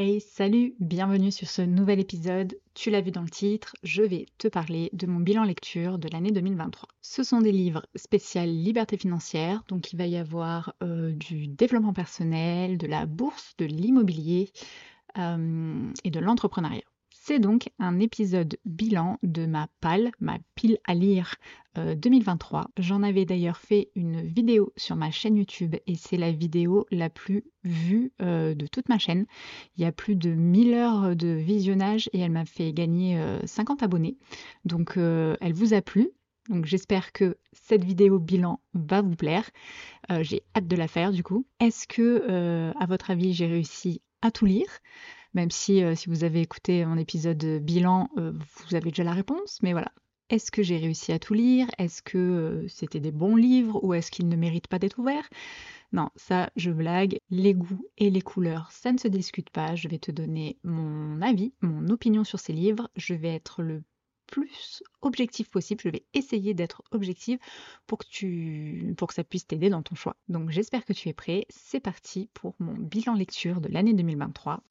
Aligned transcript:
Hey, 0.00 0.20
salut, 0.20 0.76
bienvenue 0.78 1.32
sur 1.32 1.48
ce 1.48 1.60
nouvel 1.60 1.98
épisode. 1.98 2.56
Tu 2.72 2.88
l'as 2.88 3.00
vu 3.00 3.10
dans 3.10 3.22
le 3.22 3.28
titre, 3.28 3.74
je 3.82 4.04
vais 4.04 4.26
te 4.38 4.46
parler 4.46 4.90
de 4.92 5.08
mon 5.08 5.18
bilan 5.18 5.42
lecture 5.42 5.98
de 5.98 6.08
l'année 6.12 6.30
2023. 6.30 6.88
Ce 7.02 7.24
sont 7.24 7.40
des 7.40 7.50
livres 7.50 7.84
spéciaux 7.96 8.44
liberté 8.44 8.96
financière, 8.96 9.64
donc 9.66 9.92
il 9.92 9.96
va 9.96 10.06
y 10.06 10.16
avoir 10.16 10.72
euh, 10.84 11.10
du 11.10 11.48
développement 11.48 11.94
personnel, 11.94 12.78
de 12.78 12.86
la 12.86 13.06
bourse, 13.06 13.56
de 13.58 13.64
l'immobilier 13.64 14.52
euh, 15.18 15.92
et 16.04 16.10
de 16.10 16.20
l'entrepreneuriat. 16.20 16.84
C'est 17.28 17.40
donc 17.40 17.68
un 17.78 18.00
épisode 18.00 18.56
bilan 18.64 19.18
de 19.22 19.44
ma 19.44 19.68
PAL, 19.82 20.12
ma 20.18 20.38
pile 20.54 20.78
à 20.86 20.94
lire 20.94 21.34
2023. 21.76 22.60
Euh, 22.60 22.64
J'en 22.78 23.02
avais 23.02 23.26
d'ailleurs 23.26 23.58
fait 23.58 23.90
une 23.94 24.22
vidéo 24.22 24.72
sur 24.78 24.96
ma 24.96 25.10
chaîne 25.10 25.36
YouTube 25.36 25.76
et 25.86 25.94
c'est 25.94 26.16
la 26.16 26.32
vidéo 26.32 26.86
la 26.90 27.10
plus 27.10 27.44
vue 27.64 28.12
euh, 28.22 28.54
de 28.54 28.66
toute 28.66 28.88
ma 28.88 28.98
chaîne. 28.98 29.26
Il 29.76 29.82
y 29.82 29.84
a 29.84 29.92
plus 29.92 30.16
de 30.16 30.30
1000 30.30 30.72
heures 30.72 31.14
de 31.14 31.28
visionnage 31.28 32.08
et 32.14 32.20
elle 32.20 32.30
m'a 32.30 32.46
fait 32.46 32.72
gagner 32.72 33.22
50 33.44 33.82
euh, 33.82 33.84
abonnés. 33.84 34.16
Donc 34.64 34.94
elle 34.96 35.52
vous 35.52 35.74
a 35.74 35.82
plu. 35.82 36.08
Donc 36.48 36.64
j'espère 36.64 37.12
que 37.12 37.36
cette 37.52 37.84
vidéo 37.84 38.18
bilan 38.18 38.58
va 38.72 39.02
vous 39.02 39.16
plaire. 39.16 39.50
J'ai 40.22 40.44
hâte 40.56 40.66
de 40.66 40.76
la 40.76 40.88
faire 40.88 41.12
du 41.12 41.22
coup. 41.22 41.44
Est-ce 41.60 41.86
que, 41.86 42.72
à 42.80 42.86
votre 42.86 43.10
avis, 43.10 43.34
j'ai 43.34 43.46
réussi 43.46 44.00
à 44.22 44.30
tout 44.30 44.46
lire? 44.46 44.80
Même 45.34 45.50
si, 45.50 45.82
euh, 45.82 45.94
si 45.94 46.08
vous 46.08 46.24
avez 46.24 46.40
écouté 46.40 46.84
mon 46.84 46.96
épisode 46.96 47.44
bilan, 47.62 48.08
euh, 48.18 48.32
vous 48.32 48.74
avez 48.74 48.90
déjà 48.90 49.04
la 49.04 49.12
réponse. 49.12 49.58
Mais 49.62 49.72
voilà. 49.72 49.92
Est-ce 50.30 50.50
que 50.50 50.62
j'ai 50.62 50.76
réussi 50.76 51.12
à 51.12 51.18
tout 51.18 51.32
lire? 51.32 51.68
Est-ce 51.78 52.02
que 52.02 52.18
euh, 52.18 52.68
c'était 52.68 53.00
des 53.00 53.12
bons 53.12 53.34
livres? 53.34 53.82
Ou 53.82 53.94
est-ce 53.94 54.10
qu'ils 54.10 54.28
ne 54.28 54.36
méritent 54.36 54.68
pas 54.68 54.78
d'être 54.78 54.98
ouverts? 54.98 55.28
Non, 55.92 56.10
ça, 56.16 56.50
je 56.54 56.70
blague. 56.70 57.18
Les 57.30 57.54
goûts 57.54 57.86
et 57.96 58.10
les 58.10 58.20
couleurs, 58.20 58.70
ça 58.70 58.92
ne 58.92 58.98
se 58.98 59.08
discute 59.08 59.48
pas. 59.48 59.74
Je 59.74 59.88
vais 59.88 59.98
te 59.98 60.10
donner 60.10 60.58
mon 60.64 61.22
avis, 61.22 61.54
mon 61.62 61.88
opinion 61.88 62.24
sur 62.24 62.40
ces 62.40 62.52
livres. 62.52 62.90
Je 62.94 63.14
vais 63.14 63.34
être 63.34 63.62
le 63.62 63.82
plus 64.26 64.82
objectif 65.00 65.50
possible. 65.50 65.80
Je 65.82 65.88
vais 65.88 66.04
essayer 66.12 66.52
d'être 66.52 66.82
objective 66.90 67.38
pour 67.86 67.96
que, 67.96 68.06
tu, 68.06 68.94
pour 68.98 69.08
que 69.08 69.14
ça 69.14 69.24
puisse 69.24 69.46
t'aider 69.46 69.70
dans 69.70 69.82
ton 69.82 69.94
choix. 69.94 70.16
Donc 70.28 70.50
j'espère 70.50 70.84
que 70.84 70.92
tu 70.92 71.08
es 71.08 71.14
prêt. 71.14 71.46
C'est 71.48 71.80
parti 71.80 72.28
pour 72.34 72.54
mon 72.58 72.74
bilan 72.74 73.14
lecture 73.14 73.62
de 73.62 73.68
l'année 73.68 73.94
2023. 73.94 74.62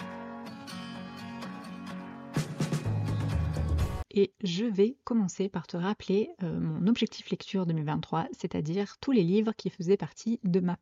Et 4.18 4.34
je 4.44 4.66
vais 4.66 4.98
commencer 5.04 5.48
par 5.48 5.68
te 5.68 5.78
rappeler 5.78 6.32
euh, 6.42 6.60
mon 6.60 6.88
objectif 6.88 7.30
lecture 7.30 7.68
2023, 7.68 8.28
c'est-à-dire 8.32 8.98
tous 9.00 9.12
les 9.12 9.22
livres 9.22 9.54
qui 9.56 9.70
faisaient 9.70 9.96
partie 9.96 10.40
de 10.44 10.60
ma 10.60 10.76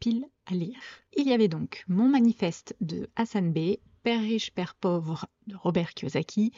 pile 0.00 0.24
à 0.46 0.54
lire. 0.54 0.78
Il 1.14 1.28
y 1.28 1.34
avait 1.34 1.48
donc 1.48 1.84
mon 1.88 2.08
manifeste 2.08 2.74
de 2.80 3.10
Hassan 3.16 3.52
B, 3.52 3.76
Père 4.02 4.22
riche, 4.22 4.50
Père 4.52 4.74
pauvre 4.76 5.26
de 5.46 5.56
Robert 5.56 5.92
Kiyosaki, 5.92 6.54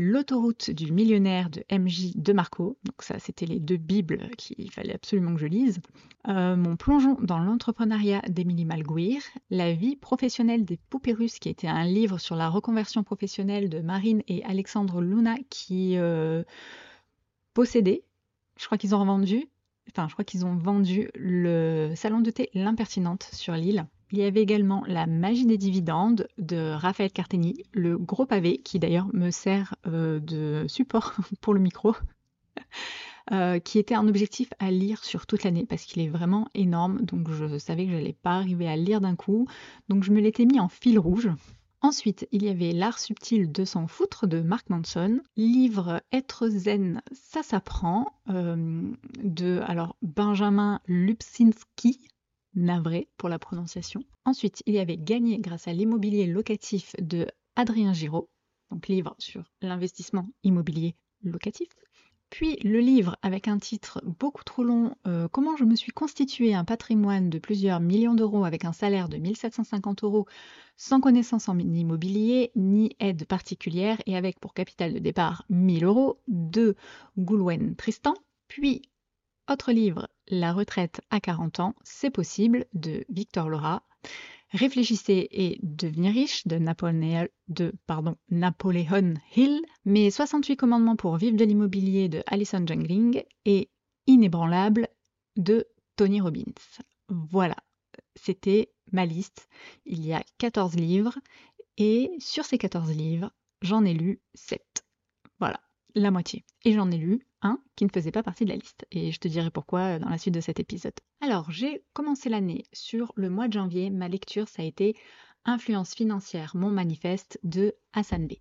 L'autoroute 0.00 0.70
du 0.70 0.92
millionnaire 0.92 1.50
de 1.50 1.64
MJ 1.76 2.14
de 2.14 2.32
Marco, 2.32 2.78
donc 2.84 3.02
ça 3.02 3.18
c'était 3.18 3.46
les 3.46 3.58
deux 3.58 3.78
bibles 3.78 4.30
qu'il 4.38 4.70
fallait 4.70 4.94
absolument 4.94 5.34
que 5.34 5.40
je 5.40 5.46
lise. 5.46 5.80
Euh, 6.28 6.54
mon 6.54 6.76
plongeon 6.76 7.16
dans 7.20 7.40
l'entrepreneuriat 7.40 8.22
d'Emily 8.28 8.64
Malguir, 8.64 9.20
La 9.50 9.72
vie 9.72 9.96
professionnelle 9.96 10.64
des 10.64 10.76
poupées 10.76 11.14
russes, 11.14 11.40
qui 11.40 11.48
était 11.48 11.66
un 11.66 11.84
livre 11.84 12.18
sur 12.18 12.36
la 12.36 12.48
reconversion 12.48 13.02
professionnelle 13.02 13.68
de 13.68 13.80
Marine 13.80 14.22
et 14.28 14.44
Alexandre 14.44 15.00
Luna 15.00 15.34
qui 15.50 15.96
euh, 15.96 16.44
possédaient, 17.52 18.04
je 18.56 18.66
crois 18.66 18.78
qu'ils 18.78 18.94
ont 18.94 19.04
vendu, 19.04 19.46
enfin 19.90 20.06
je 20.06 20.12
crois 20.12 20.24
qu'ils 20.24 20.46
ont 20.46 20.54
vendu 20.54 21.10
le 21.16 21.92
salon 21.96 22.20
de 22.20 22.30
thé 22.30 22.50
L'Impertinente 22.54 23.28
sur 23.32 23.54
l'île. 23.54 23.84
Il 24.10 24.18
y 24.18 24.22
avait 24.22 24.40
également 24.42 24.84
La 24.86 25.06
magie 25.06 25.44
des 25.44 25.58
dividendes 25.58 26.28
de 26.38 26.72
Raphaël 26.72 27.12
Carteni, 27.12 27.62
le 27.72 27.98
gros 27.98 28.24
pavé 28.24 28.58
qui 28.58 28.78
d'ailleurs 28.78 29.08
me 29.12 29.30
sert 29.30 29.74
euh, 29.86 30.18
de 30.18 30.64
support 30.66 31.14
pour 31.42 31.52
le 31.52 31.60
micro, 31.60 31.94
euh, 33.32 33.58
qui 33.58 33.78
était 33.78 33.94
un 33.94 34.08
objectif 34.08 34.48
à 34.58 34.70
lire 34.70 35.04
sur 35.04 35.26
toute 35.26 35.44
l'année 35.44 35.66
parce 35.66 35.84
qu'il 35.84 36.00
est 36.00 36.08
vraiment 36.08 36.48
énorme. 36.54 37.02
Donc 37.02 37.30
je 37.30 37.58
savais 37.58 37.84
que 37.84 37.92
je 37.92 37.96
n'allais 37.96 38.16
pas 38.22 38.36
arriver 38.36 38.66
à 38.66 38.76
lire 38.76 39.02
d'un 39.02 39.14
coup. 39.14 39.46
Donc 39.90 40.04
je 40.04 40.12
me 40.12 40.20
l'étais 40.20 40.46
mis 40.46 40.58
en 40.58 40.68
fil 40.68 40.98
rouge. 40.98 41.30
Ensuite, 41.80 42.26
il 42.32 42.42
y 42.42 42.48
avait 42.48 42.72
L'art 42.72 42.98
subtil 42.98 43.52
de 43.52 43.64
s'en 43.64 43.86
foutre 43.86 44.26
de 44.26 44.40
Mark 44.40 44.68
Manson, 44.68 45.20
livre 45.36 46.02
Être 46.12 46.48
zen, 46.48 47.02
ça 47.12 47.44
s'apprend 47.44 48.14
euh, 48.30 48.82
de 49.22 49.60
alors 49.64 49.94
Benjamin 50.02 50.80
Lubsinski, 50.88 52.08
navré 52.54 53.08
pour 53.16 53.28
la 53.28 53.38
prononciation. 53.38 54.02
Ensuite, 54.24 54.62
il 54.66 54.74
y 54.74 54.78
avait 54.78 54.96
Gagné 54.96 55.38
grâce 55.38 55.68
à 55.68 55.72
l'immobilier 55.72 56.26
locatif 56.26 56.94
de 57.00 57.26
Adrien 57.56 57.92
Giraud, 57.92 58.28
donc 58.70 58.88
livre 58.88 59.14
sur 59.18 59.44
l'investissement 59.62 60.28
immobilier 60.44 60.94
locatif. 61.22 61.68
Puis 62.30 62.56
le 62.62 62.80
livre 62.80 63.16
avec 63.22 63.48
un 63.48 63.58
titre 63.58 64.02
beaucoup 64.04 64.44
trop 64.44 64.62
long, 64.62 64.94
euh, 65.06 65.28
Comment 65.28 65.56
je 65.56 65.64
me 65.64 65.74
suis 65.74 65.92
constitué 65.92 66.54
un 66.54 66.64
patrimoine 66.64 67.30
de 67.30 67.38
plusieurs 67.38 67.80
millions 67.80 68.14
d'euros 68.14 68.44
avec 68.44 68.64
un 68.64 68.72
salaire 68.72 69.08
de 69.08 69.16
1750 69.16 70.04
euros 70.04 70.26
sans 70.76 71.00
connaissance 71.00 71.48
en 71.48 71.58
immobilier 71.58 72.52
ni 72.54 72.94
aide 73.00 73.24
particulière 73.26 73.98
et 74.06 74.16
avec 74.16 74.38
pour 74.40 74.52
capital 74.52 74.92
de 74.92 74.98
départ 74.98 75.44
1000 75.48 75.84
euros 75.84 76.18
de 76.28 76.76
Goulwen 77.16 77.74
Tristan. 77.76 78.14
Puis 78.46 78.82
autre 79.48 79.72
livre, 79.72 80.08
La 80.28 80.52
retraite 80.52 81.00
à 81.10 81.20
40 81.20 81.60
ans, 81.60 81.74
c'est 81.82 82.10
possible 82.10 82.66
de 82.74 83.04
Victor 83.08 83.48
Laura. 83.48 83.82
Réfléchissez 84.50 85.28
et 85.30 85.58
devenez 85.62 86.10
riche 86.10 86.46
de 86.46 86.58
Napoléon, 86.58 87.28
Hill. 89.36 89.60
Mes 89.84 90.10
68 90.10 90.56
commandements 90.56 90.96
pour 90.96 91.16
vivre 91.16 91.36
de 91.36 91.44
l'immobilier 91.44 92.08
de 92.08 92.22
Alison 92.26 92.64
Jungling 92.66 93.22
et 93.44 93.70
Inébranlable 94.06 94.88
de 95.36 95.66
Tony 95.96 96.20
Robbins. 96.20 96.44
Voilà, 97.08 97.56
c'était 98.16 98.72
ma 98.92 99.04
liste. 99.04 99.48
Il 99.84 100.04
y 100.04 100.12
a 100.14 100.22
14 100.38 100.76
livres 100.76 101.18
et 101.76 102.10
sur 102.18 102.44
ces 102.44 102.58
14 102.58 102.90
livres, 102.90 103.30
j'en 103.62 103.84
ai 103.84 103.92
lu 103.92 104.20
7. 104.34 104.62
Voilà, 105.40 105.60
la 105.94 106.10
moitié. 106.10 106.44
Et 106.64 106.72
j'en 106.72 106.90
ai 106.90 106.96
lu 106.96 107.20
un 107.42 107.60
qui 107.76 107.84
ne 107.84 107.90
faisait 107.90 108.10
pas 108.10 108.22
partie 108.22 108.44
de 108.44 108.50
la 108.50 108.56
liste. 108.56 108.86
Et 108.90 109.12
je 109.12 109.20
te 109.20 109.28
dirai 109.28 109.50
pourquoi 109.50 109.80
euh, 109.80 109.98
dans 109.98 110.08
la 110.08 110.18
suite 110.18 110.34
de 110.34 110.40
cet 110.40 110.60
épisode. 110.60 110.94
Alors, 111.20 111.50
j'ai 111.50 111.84
commencé 111.92 112.28
l'année 112.28 112.64
sur 112.72 113.12
le 113.16 113.30
mois 113.30 113.48
de 113.48 113.52
janvier. 113.54 113.90
Ma 113.90 114.08
lecture, 114.08 114.48
ça 114.48 114.62
a 114.62 114.66
été 114.66 114.96
Influence 115.44 115.94
financière, 115.94 116.56
mon 116.56 116.70
manifeste 116.70 117.38
de 117.42 117.74
Hassan 117.92 118.26
B. 118.26 118.32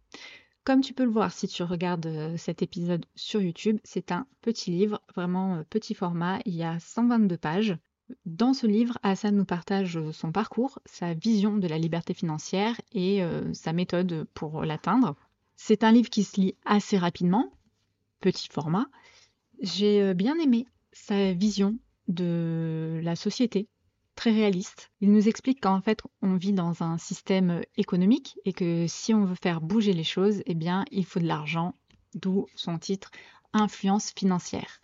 Comme 0.66 0.82
tu 0.82 0.94
peux 0.94 1.06
le 1.06 1.12
voir 1.12 1.32
si 1.32 1.48
tu 1.48 1.64
regardes 1.64 2.08
euh, 2.08 2.36
cet 2.38 2.62
épisode 2.62 3.06
sur 3.16 3.42
YouTube, 3.42 3.80
c'est 3.84 4.12
un 4.12 4.28
petit 4.42 4.72
livre, 4.72 5.02
vraiment 5.16 5.56
euh, 5.56 5.64
petit 5.70 5.94
format. 5.94 6.40
Il 6.46 6.56
y 6.56 6.64
a 6.64 6.80
122 6.80 7.38
pages. 7.38 7.78
Dans 8.26 8.54
ce 8.54 8.68
livre, 8.68 8.98
Hassan 9.04 9.36
nous 9.36 9.46
partage 9.46 10.00
son 10.12 10.32
parcours, 10.32 10.80
sa 10.86 11.14
vision 11.14 11.58
de 11.58 11.68
la 11.68 11.78
liberté 11.78 12.14
financière 12.14 12.80
et 12.94 13.22
sa 13.52 13.74
méthode 13.74 14.26
pour 14.34 14.64
l'atteindre. 14.64 15.18
C'est 15.58 15.84
un 15.84 15.92
livre 15.92 16.10
qui 16.10 16.24
se 16.24 16.40
lit 16.40 16.56
assez 16.66 16.98
rapidement, 16.98 17.52
petit 18.22 18.48
format. 18.50 18.86
J'ai 19.60 20.02
euh, 20.02 20.14
bien 20.14 20.38
aimé 20.38 20.68
sa 20.94 21.34
vision 21.34 21.78
de 22.08 23.02
la 23.04 23.16
société, 23.16 23.68
très 24.16 24.32
réaliste. 24.32 24.92
Il 25.02 25.12
nous 25.12 25.28
explique 25.28 25.60
qu'en 25.62 25.82
fait, 25.82 26.02
on 26.22 26.36
vit 26.36 26.54
dans 26.54 26.84
un 26.84 27.00
système 27.00 27.64
économique 27.76 28.38
et 28.46 28.54
que 28.54 28.86
si 28.88 29.14
on 29.16 29.26
veut 29.26 29.36
faire 29.36 29.60
bouger 29.60 29.94
les 29.94 30.04
choses, 30.04 30.42
eh 30.46 30.54
bien, 30.54 30.86
il 30.92 31.06
faut 31.06 31.20
de 31.20 31.28
l'argent, 31.28 31.74
d'où 32.14 32.46
son 32.56 32.78
titre 32.78 33.12
Influence 33.52 34.12
financière. 34.12 34.80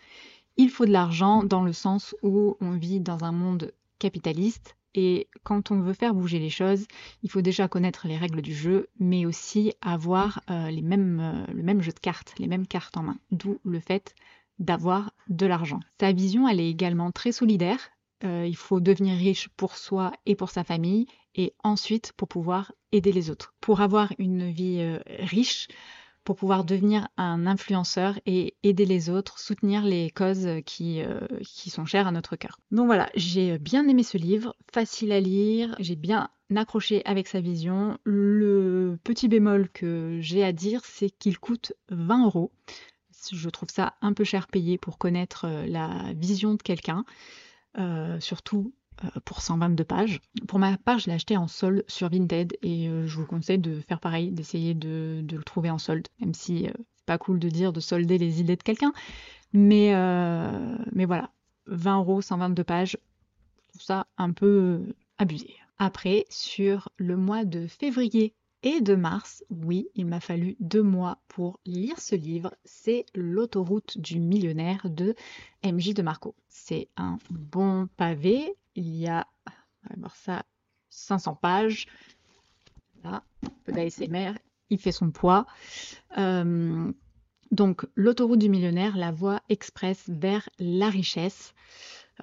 Il 0.58 0.70
faut 0.70 0.86
de 0.86 0.92
l'argent 0.92 1.44
dans 1.44 1.64
le 1.64 1.74
sens 1.74 2.16
où 2.24 2.58
on 2.62 2.72
vit 2.72 3.00
dans 3.00 3.24
un 3.24 3.32
monde 3.32 3.74
capitaliste 4.00 4.76
et 4.96 5.28
quand 5.44 5.72
on 5.72 5.80
veut 5.80 5.94
faire 5.94 6.14
bouger 6.14 6.40
les 6.40 6.50
choses, 6.50 6.86
il 7.24 7.30
faut 7.30 7.42
déjà 7.42 7.68
connaître 7.68 8.08
les 8.08 8.18
règles 8.18 8.42
du 8.42 8.54
jeu, 8.54 8.88
mais 9.00 9.26
aussi 9.26 9.74
avoir 9.82 10.42
euh, 10.50 10.70
les 10.70 10.82
mêmes, 10.82 11.20
euh, 11.20 11.54
le 11.54 11.64
même 11.64 11.82
jeu 11.82 11.92
de 11.92 12.00
cartes, 12.00 12.34
les 12.38 12.48
mêmes 12.48 12.68
cartes 12.68 12.98
en 12.98 13.04
main. 13.04 13.18
D'où 13.32 13.60
le 13.64 13.80
fait 13.80 14.14
d'avoir 14.60 15.12
de 15.30 15.46
l'argent. 15.46 15.80
Sa 16.00 16.12
vision, 16.12 16.48
elle 16.48 16.60
est 16.60 16.70
également 16.70 17.12
très 17.12 17.32
solidaire. 17.32 17.80
Euh, 18.24 18.46
il 18.48 18.56
faut 18.56 18.80
devenir 18.80 19.18
riche 19.18 19.50
pour 19.50 19.76
soi 19.78 20.14
et 20.26 20.36
pour 20.36 20.52
sa 20.52 20.64
famille, 20.64 21.08
et 21.36 21.54
ensuite 21.64 22.14
pour 22.14 22.28
pouvoir 22.28 22.72
aider 22.92 23.12
les 23.12 23.32
autres. 23.32 23.56
Pour 23.60 23.82
avoir 23.82 24.14
une 24.20 24.52
vie 24.52 24.98
riche, 25.08 25.68
pour 26.24 26.36
pouvoir 26.36 26.64
devenir 26.64 27.08
un 27.18 27.46
influenceur 27.46 28.20
et 28.26 28.56
aider 28.64 28.86
les 28.86 29.10
autres, 29.10 29.40
soutenir 29.40 29.84
les 29.84 30.10
causes 30.10 30.48
qui, 30.66 31.02
euh, 31.02 31.20
qui 31.44 31.70
sont 31.70 31.86
chères 31.86 32.08
à 32.08 32.12
notre 32.12 32.36
cœur. 32.36 32.60
Donc 32.72 32.86
voilà, 32.86 33.10
j'ai 33.16 33.58
bien 33.60 33.88
aimé 33.88 34.04
ce 34.04 34.18
livre, 34.18 34.56
facile 34.72 35.12
à 35.12 35.20
lire, 35.20 35.76
j'ai 35.80 35.96
bien 35.96 36.30
accroché 36.56 37.02
avec 37.06 37.28
sa 37.28 37.42
vision. 37.42 37.98
Le 38.04 38.98
petit 39.04 39.28
bémol 39.28 39.70
que 39.70 40.20
j'ai 40.22 40.44
à 40.44 40.52
dire, 40.52 40.82
c'est 40.86 41.10
qu'il 41.10 41.40
coûte 41.40 41.74
20 41.90 42.26
euros. 42.26 42.52
Je 43.32 43.50
trouve 43.50 43.70
ça 43.70 43.96
un 44.02 44.14
peu 44.14 44.24
cher 44.24 44.48
payé 44.48 44.78
pour 44.78 44.98
connaître 44.98 45.46
euh, 45.46 45.66
la 45.66 46.14
vision 46.14 46.56
de 46.56 46.62
quelqu'un, 46.62 47.06
euh, 47.78 48.20
surtout 48.20 48.74
pour 49.26 49.42
122 49.42 49.84
pages. 49.84 50.22
Pour 50.48 50.60
ma 50.60 50.78
part, 50.78 51.00
je 51.00 51.08
l'ai 51.08 51.14
acheté 51.14 51.38
en 51.38 51.48
solde 51.48 51.84
sur 51.88 52.10
Vinted 52.10 52.58
et 52.62 52.90
je 53.06 53.18
vous 53.18 53.26
conseille 53.26 53.60
de 53.60 53.80
faire 53.82 54.00
pareil, 54.00 54.32
d'essayer 54.32 54.74
de, 54.74 55.26
le 55.30 55.44
trouver 55.44 55.70
en 55.70 55.78
solde, 55.78 56.08
même 56.20 56.34
si 56.34 56.66
c'est 56.66 57.06
pas 57.06 57.18
cool 57.18 57.40
de 57.40 57.50
dire 57.50 57.74
de 57.74 57.80
solder 57.80 58.18
les 58.18 58.40
idées 58.40 58.56
de 58.56 58.64
quelqu'un. 58.64 58.94
Mais, 59.54 59.90
voilà, 61.06 61.30
20 61.68 62.00
euros, 62.00 62.22
122 62.22 62.64
pages, 62.64 62.98
je 63.64 63.70
trouve 63.70 63.82
ça 63.82 64.08
un 64.18 64.32
peu 64.32 64.82
abusé. 65.18 65.56
Après, 65.80 66.26
sur 66.30 66.90
le 66.98 67.18
mois 67.18 67.46
de 67.46 67.68
février 67.68 68.34
et 68.64 68.80
de 68.80 68.96
mars, 68.96 69.44
oui, 69.50 69.90
il 69.96 70.06
m'a 70.06 70.22
fallu 70.22 70.56
deux 70.60 70.82
mois 70.82 71.20
pour 71.28 71.60
lire 71.66 72.00
ce 72.00 72.16
livre. 72.16 72.54
C'est 72.64 73.06
L'autoroute 73.14 73.98
du 73.98 74.20
millionnaire 74.20 74.90
de 74.90 75.16
MJ 75.64 75.94
de 75.94 76.02
Marco. 76.02 76.36
C'est 76.48 76.88
un 76.96 77.18
bon 77.30 77.88
pavé. 77.98 78.56
Il 78.76 78.96
y 78.96 79.08
a, 79.08 79.28
on 79.96 80.00
voir 80.00 80.16
ça, 80.16 80.44
500 80.90 81.36
pages. 81.36 81.88
Là, 83.04 83.24
un 83.44 83.50
peu 83.66 83.72
d'ASMR. 83.72 84.34
Il 84.70 84.80
fait 84.80 84.92
son 84.92 85.12
poids. 85.12 85.46
Euh, 86.18 86.92
donc, 87.52 87.86
L'autoroute 87.96 88.40
du 88.40 88.50
millionnaire, 88.50 88.98
la 88.98 89.12
voie 89.12 89.42
express 89.50 90.04
vers 90.08 90.50
la 90.60 90.90
richesse. 90.90 91.54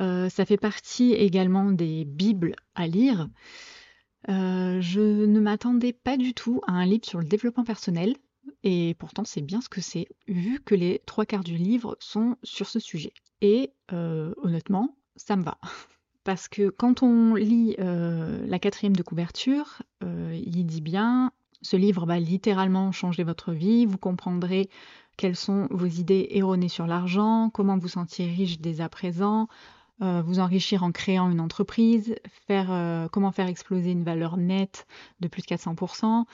Euh, 0.00 0.28
ça 0.28 0.44
fait 0.44 0.56
partie 0.56 1.12
également 1.12 1.70
des 1.70 2.04
Bibles 2.04 2.56
à 2.74 2.86
lire. 2.86 3.28
Euh, 4.28 4.80
je 4.80 5.00
ne 5.00 5.40
m'attendais 5.40 5.92
pas 5.92 6.16
du 6.16 6.34
tout 6.34 6.60
à 6.66 6.72
un 6.72 6.86
livre 6.86 7.04
sur 7.04 7.18
le 7.18 7.24
développement 7.24 7.64
personnel, 7.64 8.16
et 8.62 8.94
pourtant 8.98 9.24
c'est 9.24 9.40
bien 9.40 9.60
ce 9.60 9.68
que 9.68 9.80
c'est, 9.80 10.08
vu 10.28 10.60
que 10.60 10.74
les 10.74 11.00
trois 11.06 11.24
quarts 11.24 11.44
du 11.44 11.56
livre 11.56 11.96
sont 12.00 12.36
sur 12.42 12.68
ce 12.68 12.78
sujet. 12.78 13.12
Et 13.40 13.72
honnêtement, 13.90 14.96
ça 15.16 15.36
me 15.36 15.42
va. 15.42 15.58
Parce 16.24 16.48
que 16.48 16.68
quand 16.68 17.02
on 17.02 17.34
lit 17.34 17.76
euh, 17.78 18.46
la 18.46 18.58
quatrième 18.58 18.96
de 18.96 19.02
couverture, 19.02 19.82
il 20.02 20.66
dit 20.66 20.80
bien, 20.80 21.32
ce 21.62 21.76
livre 21.76 22.06
va 22.06 22.18
littéralement 22.18 22.92
changer 22.92 23.22
votre 23.22 23.52
vie, 23.52 23.86
vous 23.86 23.98
comprendrez 23.98 24.68
quelles 25.16 25.36
sont 25.36 25.68
vos 25.70 25.86
idées 25.86 26.28
erronées 26.30 26.68
sur 26.68 26.86
l'argent, 26.86 27.50
comment 27.52 27.76
vous 27.76 27.88
sentir 27.88 28.26
riche 28.26 28.58
dès 28.60 28.80
à 28.80 28.88
présent, 28.88 29.48
euh, 30.02 30.22
vous 30.24 30.38
enrichir 30.38 30.82
en 30.82 30.92
créant 30.92 31.30
une 31.30 31.40
entreprise, 31.40 32.14
euh, 32.50 33.06
comment 33.08 33.32
faire 33.32 33.48
exploser 33.48 33.90
une 33.90 34.02
valeur 34.02 34.38
nette 34.38 34.86
de 35.20 35.28
plus 35.28 35.42
de 35.42 35.46
400%. 35.46 36.24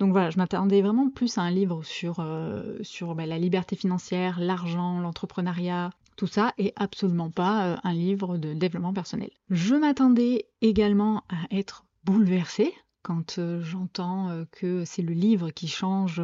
Donc 0.00 0.10
voilà, 0.10 0.30
je 0.30 0.38
m'attendais 0.38 0.82
vraiment 0.82 1.08
plus 1.08 1.38
à 1.38 1.42
un 1.42 1.52
livre 1.52 1.84
sur, 1.84 2.16
euh, 2.18 2.78
sur 2.82 3.14
bah, 3.14 3.26
la 3.26 3.38
liberté 3.38 3.76
financière, 3.76 4.40
l'argent, 4.40 4.98
l'entrepreneuriat, 4.98 5.90
tout 6.16 6.26
ça, 6.26 6.52
et 6.58 6.72
absolument 6.76 7.30
pas 7.30 7.80
un 7.82 7.92
livre 7.92 8.38
de 8.38 8.54
développement 8.54 8.92
personnel. 8.92 9.30
Je 9.50 9.74
m'attendais 9.74 10.46
également 10.60 11.24
à 11.28 11.54
être 11.56 11.84
bouleversée 12.04 12.72
quand 13.02 13.40
j'entends 13.60 14.44
que 14.52 14.84
c'est 14.84 15.02
le 15.02 15.14
livre 15.14 15.50
qui 15.50 15.66
change, 15.66 16.22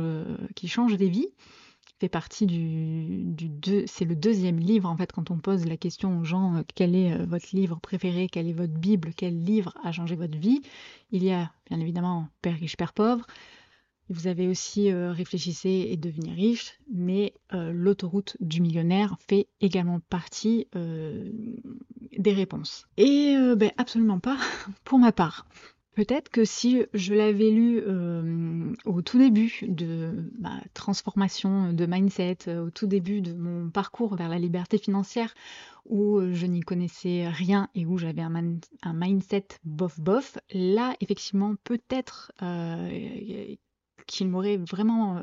qui 0.55 0.69
change 0.69 0.96
des 0.96 1.08
vies 1.08 1.29
fait 1.99 2.08
partie 2.08 2.46
du, 2.46 3.26
c'est 3.87 4.05
le 4.05 4.14
deuxième 4.14 4.58
livre 4.58 4.88
en 4.88 4.96
fait 4.96 5.11
quand 5.11 5.31
on 5.31 5.38
pose 5.38 5.67
la 5.67 5.76
question 5.76 6.20
aux 6.20 6.25
gens 6.25 6.56
euh, 6.56 6.62
quel 6.75 6.94
est 6.94 7.12
euh, 7.12 7.25
votre 7.26 7.49
livre 7.52 7.79
préféré, 7.81 8.29
quelle 8.29 8.49
est 8.49 8.52
votre 8.52 8.75
Bible, 8.75 9.11
quel 9.17 9.43
livre 9.43 9.75
a 9.82 9.91
changé 9.91 10.14
votre 10.14 10.38
vie. 10.38 10.62
Il 11.11 11.25
y 11.25 11.32
a 11.32 11.50
bien 11.69 11.81
évidemment 11.81 12.29
Père 12.41 12.55
riche, 12.55 12.76
Père 12.76 12.93
pauvre. 12.93 13.26
Vous 14.08 14.26
avez 14.26 14.49
aussi 14.49 14.90
euh, 14.90 15.12
Réfléchissez 15.12 15.88
et 15.90 15.96
devenir 15.96 16.34
riche, 16.34 16.78
mais 16.93 17.34
l'autoroute 17.52 18.37
du 18.40 18.60
millionnaire 18.60 19.16
fait 19.28 19.49
également 19.60 20.00
partie 20.00 20.66
des 20.75 22.32
réponses. 22.32 22.87
Et 22.96 23.37
ben, 23.56 23.70
absolument 23.76 24.19
pas 24.19 24.38
pour 24.84 24.99
ma 24.99 25.12
part. 25.12 25.46
Peut-être 25.99 26.28
que 26.28 26.44
si 26.44 26.84
je 26.94 27.12
l'avais 27.12 27.50
lu 27.50 27.82
euh, 27.84 28.72
au 28.84 29.02
tout 29.02 29.19
début 29.19 29.64
de 29.66 30.31
ma 30.38 30.60
transformation 30.72 31.72
de 31.72 31.87
mindset, 31.87 32.38
euh, 32.46 32.66
au 32.66 32.70
tout 32.70 32.87
début 32.87 33.20
de 33.20 33.32
mon 33.32 33.69
parcours 33.69 34.14
vers 34.14 34.28
la 34.28 34.38
liberté 34.38 34.78
financière, 34.78 35.34
où 35.87 36.19
euh, 36.19 36.32
je 36.34 36.46
n'y 36.46 36.60
connaissais 36.60 37.28
rien 37.28 37.69
et 37.75 37.84
où 37.84 37.99
j'avais 37.99 38.22
un, 38.22 38.31
mindset 38.94 39.49
bof-bof, 39.64 40.38
là, 40.52 40.94
effectivement, 41.00 41.56
peut-être 41.64 42.31
qu'il 44.08 44.28
m'aurait 44.28 44.56
vraiment 44.56 45.22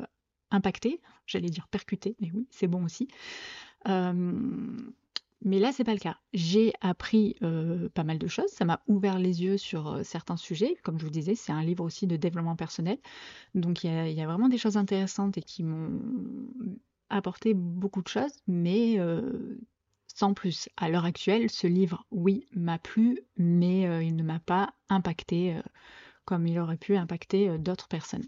impacté, 0.50 1.02
j'allais 1.26 1.50
dire 1.50 1.68
percuté, 1.68 2.16
mais 2.20 2.30
oui, 2.32 2.46
c'est 2.50 2.68
bon 2.68 2.84
aussi. 2.84 3.08
Mais 5.44 5.58
là, 5.58 5.70
c'est 5.72 5.84
pas 5.84 5.92
le 5.92 6.00
cas. 6.00 6.16
J'ai 6.32 6.72
appris 6.80 7.36
euh, 7.42 7.88
pas 7.90 8.04
mal 8.04 8.18
de 8.18 8.26
choses. 8.26 8.50
Ça 8.50 8.64
m'a 8.64 8.82
ouvert 8.88 9.18
les 9.18 9.42
yeux 9.44 9.58
sur 9.58 9.88
euh, 9.88 10.02
certains 10.02 10.36
sujets. 10.36 10.76
Comme 10.82 10.98
je 10.98 11.04
vous 11.04 11.10
disais, 11.10 11.34
c'est 11.34 11.52
un 11.52 11.62
livre 11.62 11.84
aussi 11.84 12.06
de 12.06 12.16
développement 12.16 12.56
personnel. 12.56 12.98
Donc 13.54 13.84
il 13.84 13.90
y, 13.90 14.20
a, 14.20 14.26
vraiment 14.26 14.48
des 14.48 14.58
choses 14.58 14.76
intéressantes 14.76 15.36
et 15.38 15.42
qui 15.42 15.62
m'ont 15.62 16.00
apporté 17.10 17.54
beaucoup 17.54 18.02
de 18.02 18.08
choses, 18.08 18.32
mais 18.46 18.98
euh, 18.98 19.58
sans 20.08 20.32
plus. 20.34 20.68
À 20.76 20.88
l'heure 20.88 21.04
actuelle, 21.04 21.50
ce 21.50 21.66
livre, 21.66 22.06
oui, 22.10 22.46
m'a 22.54 22.78
plu, 22.78 23.20
mais 23.36 23.82
il 24.04 24.16
ne 24.16 24.22
m'a 24.22 24.40
pas 24.40 24.74
impacté 24.88 25.60
comme 26.24 26.46
il 26.46 26.58
aurait 26.58 26.78
pu 26.78 26.96
impacter 26.96 27.58
d'autres 27.58 27.88
personnes. 27.88 28.26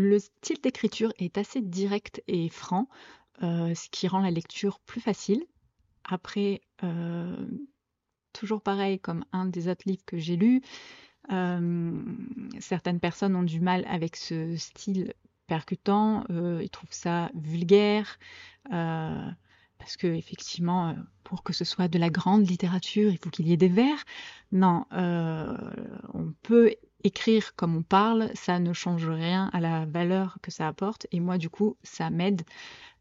Le 0.00 0.20
style 0.20 0.60
d'écriture 0.62 1.12
est 1.18 1.38
assez 1.38 1.60
direct 1.60 2.22
et 2.28 2.48
franc, 2.48 2.88
ce 3.40 3.88
qui 3.90 4.06
rend 4.06 4.20
la 4.20 4.30
lecture 4.30 4.78
plus 4.80 5.00
facile 5.00 5.44
après, 6.08 6.62
euh, 6.82 7.46
toujours 8.32 8.62
pareil, 8.62 8.98
comme 8.98 9.24
un 9.32 9.44
des 9.44 9.68
autres 9.68 9.82
livres 9.86 10.04
que 10.06 10.18
j'ai 10.18 10.36
lus, 10.36 10.62
euh, 11.30 12.02
certaines 12.58 13.00
personnes 13.00 13.36
ont 13.36 13.42
du 13.42 13.60
mal 13.60 13.84
avec 13.88 14.16
ce 14.16 14.56
style 14.56 15.12
percutant, 15.46 16.24
euh, 16.30 16.60
ils 16.62 16.70
trouvent 16.70 16.92
ça 16.92 17.30
vulgaire, 17.34 18.18
parce 18.70 19.96
que 19.96 20.06
effectivement, 20.06 20.96
pour 21.24 21.42
que 21.42 21.52
ce 21.52 21.64
soit 21.64 21.88
de 21.88 21.98
la 21.98 22.10
grande 22.10 22.48
littérature, 22.48 23.12
il 23.12 23.18
faut 23.18 23.30
qu'il 23.30 23.46
y 23.46 23.52
ait 23.52 23.58
des 23.58 23.68
vers. 23.68 24.04
Non, 24.50 24.86
on 24.92 26.32
peut 26.42 26.74
écrire 27.04 27.54
comme 27.56 27.76
on 27.76 27.82
parle, 27.82 28.30
ça 28.34 28.58
ne 28.58 28.72
change 28.72 29.08
rien 29.08 29.50
à 29.52 29.60
la 29.60 29.86
valeur 29.86 30.38
que 30.42 30.50
ça 30.50 30.68
apporte, 30.68 31.06
et 31.12 31.20
moi 31.20 31.38
du 31.38 31.50
coup, 31.50 31.76
ça 31.82 32.10
m'aide 32.10 32.42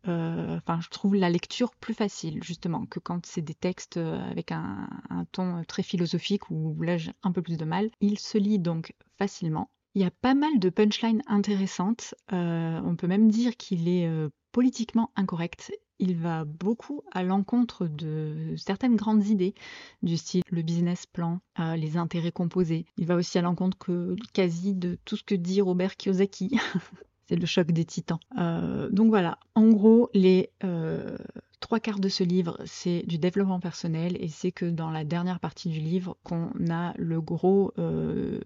euh, 0.08 0.58
enfin, 0.58 0.80
je 0.82 0.90
trouve 0.90 1.16
la 1.16 1.30
lecture 1.30 1.76
plus 1.76 1.94
facile, 1.94 2.44
justement, 2.44 2.86
que 2.86 3.00
quand 3.00 3.26
c'est 3.26 3.42
des 3.42 3.54
textes 3.54 3.98
euh, 3.98 4.20
avec 4.30 4.52
un, 4.52 4.88
ton 5.32 5.64
très 5.68 5.84
philosophique 5.84 6.50
où 6.50 6.82
là 6.82 6.98
j'ai 6.98 7.12
un 7.24 7.32
peu 7.32 7.42
plus 7.42 7.58
de 7.58 7.66
mal. 7.66 7.90
Il 8.00 8.20
se 8.20 8.38
lit 8.38 8.60
donc 8.60 8.94
facilement. 9.18 9.70
Il 9.96 10.02
y 10.02 10.06
a 10.06 10.12
pas 10.12 10.36
mal 10.36 10.60
de 10.60 10.70
punchlines 10.70 11.24
intéressantes. 11.28 12.14
Euh, 12.32 12.80
on 12.84 12.96
peut 12.96 13.08
même 13.08 13.30
dire 13.30 13.58
qu'il 13.58 13.88
est 13.88 14.10
politiquement 14.52 15.12
incorrect. 15.16 15.72
Il 16.00 16.16
va 16.16 16.46
beaucoup 16.46 17.02
à 17.12 17.24
l'encontre 17.24 17.88
de 17.88 18.54
certaines 18.56 18.96
grandes 18.96 19.26
idées 19.28 19.56
du 20.04 20.16
style 20.18 20.44
le 20.50 20.62
business 20.62 21.06
plan, 21.06 21.40
les 21.76 21.98
intérêts 21.98 22.32
composés. 22.32 22.86
Il 22.98 23.06
va 23.08 23.16
aussi 23.16 23.38
à 23.38 23.42
l'encontre 23.42 23.78
que 23.78 24.16
quasi 24.34 24.74
de 24.76 25.00
tout 25.06 25.18
ce 25.18 25.24
que 25.24 25.36
dit 25.36 25.62
Robert 25.62 25.96
Kiyosaki. 25.98 26.60
C'est 27.28 27.36
le 27.36 27.46
choc 27.46 27.72
des 27.72 27.84
titans. 27.84 28.20
Euh, 28.38 28.90
donc 28.90 29.10
voilà, 29.10 29.38
en 29.54 29.68
gros, 29.68 30.10
les 30.14 30.50
euh, 30.64 31.18
trois 31.60 31.82
quarts 31.82 32.00
de 32.00 32.08
ce 32.08 32.24
livre, 32.24 32.58
c'est 32.66 33.04
du 33.06 33.18
développement 33.18 33.60
personnel 33.60 34.16
et 34.22 34.30
c'est 34.30 34.54
que 34.54 34.66
dans 34.66 34.92
la 34.92 35.04
dernière 35.04 35.42
partie 35.42 35.68
du 35.68 35.80
livre 35.80 36.18
qu'on 36.24 36.52
a 36.70 36.94
le 36.98 37.20
gros, 37.20 37.74
euh, 37.80 38.40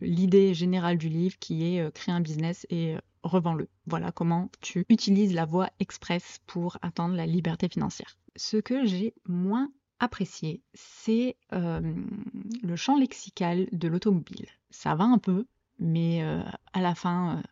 l'idée 0.00 0.54
générale 0.54 0.98
du 0.98 1.08
livre 1.08 1.36
qui 1.40 1.64
est 1.64 1.92
créer 1.94 2.14
un 2.14 2.20
business 2.20 2.64
et 2.70 2.94
revends-le. 3.24 3.68
Voilà 3.86 4.12
comment 4.12 4.50
tu 4.60 4.86
utilises 4.88 5.34
la 5.34 5.44
voie 5.44 5.70
express 5.80 6.38
pour 6.46 6.78
atteindre 6.80 7.16
la 7.16 7.26
liberté 7.26 7.68
financière. 7.68 8.16
Ce 8.36 8.56
que 8.56 8.86
j'ai 8.86 9.14
moins 9.26 9.72
apprécié, 9.98 10.62
c'est 10.74 11.36
le 11.50 12.76
champ 12.76 12.96
lexical 12.96 13.68
de 13.72 13.88
l'automobile. 13.88 14.46
Ça 14.70 14.94
va 14.94 15.04
un 15.04 15.18
peu, 15.18 15.44
mais 15.78 16.22
à 16.72 16.80
la 16.80 16.94
fin 16.94 17.42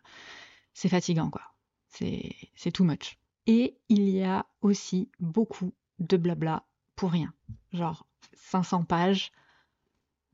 c'est 0.73 0.89
fatigant, 0.89 1.29
quoi. 1.29 1.41
C'est 1.87 2.71
too 2.73 2.83
much. 2.83 3.17
Et 3.47 3.77
il 3.89 4.09
y 4.09 4.23
a 4.23 4.45
aussi 4.61 5.09
beaucoup 5.19 5.73
de 5.99 6.17
blabla 6.17 6.63
pour 6.95 7.11
rien. 7.11 7.33
Genre 7.73 8.05
500 8.35 8.83
pages. 8.83 9.31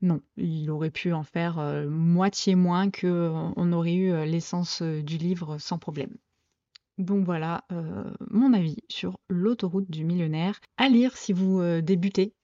Non, 0.00 0.20
il 0.36 0.70
aurait 0.70 0.90
pu 0.90 1.12
en 1.12 1.24
faire 1.24 1.58
euh, 1.58 1.88
moitié 1.88 2.54
moins 2.54 2.90
que 2.90 3.06
euh, 3.06 3.50
on 3.56 3.72
aurait 3.72 3.94
eu 3.94 4.12
euh, 4.12 4.24
l'essence 4.24 4.82
du 4.82 5.16
livre 5.16 5.58
sans 5.58 5.78
problème. 5.78 6.16
Donc 6.98 7.24
voilà 7.24 7.64
mon 8.28 8.52
avis 8.52 8.78
sur 8.88 9.20
l'autoroute 9.28 9.88
du 9.88 10.04
millionnaire. 10.04 10.60
À 10.78 10.88
lire 10.88 11.16
si 11.16 11.32
vous 11.32 11.62
débutez 11.80 12.34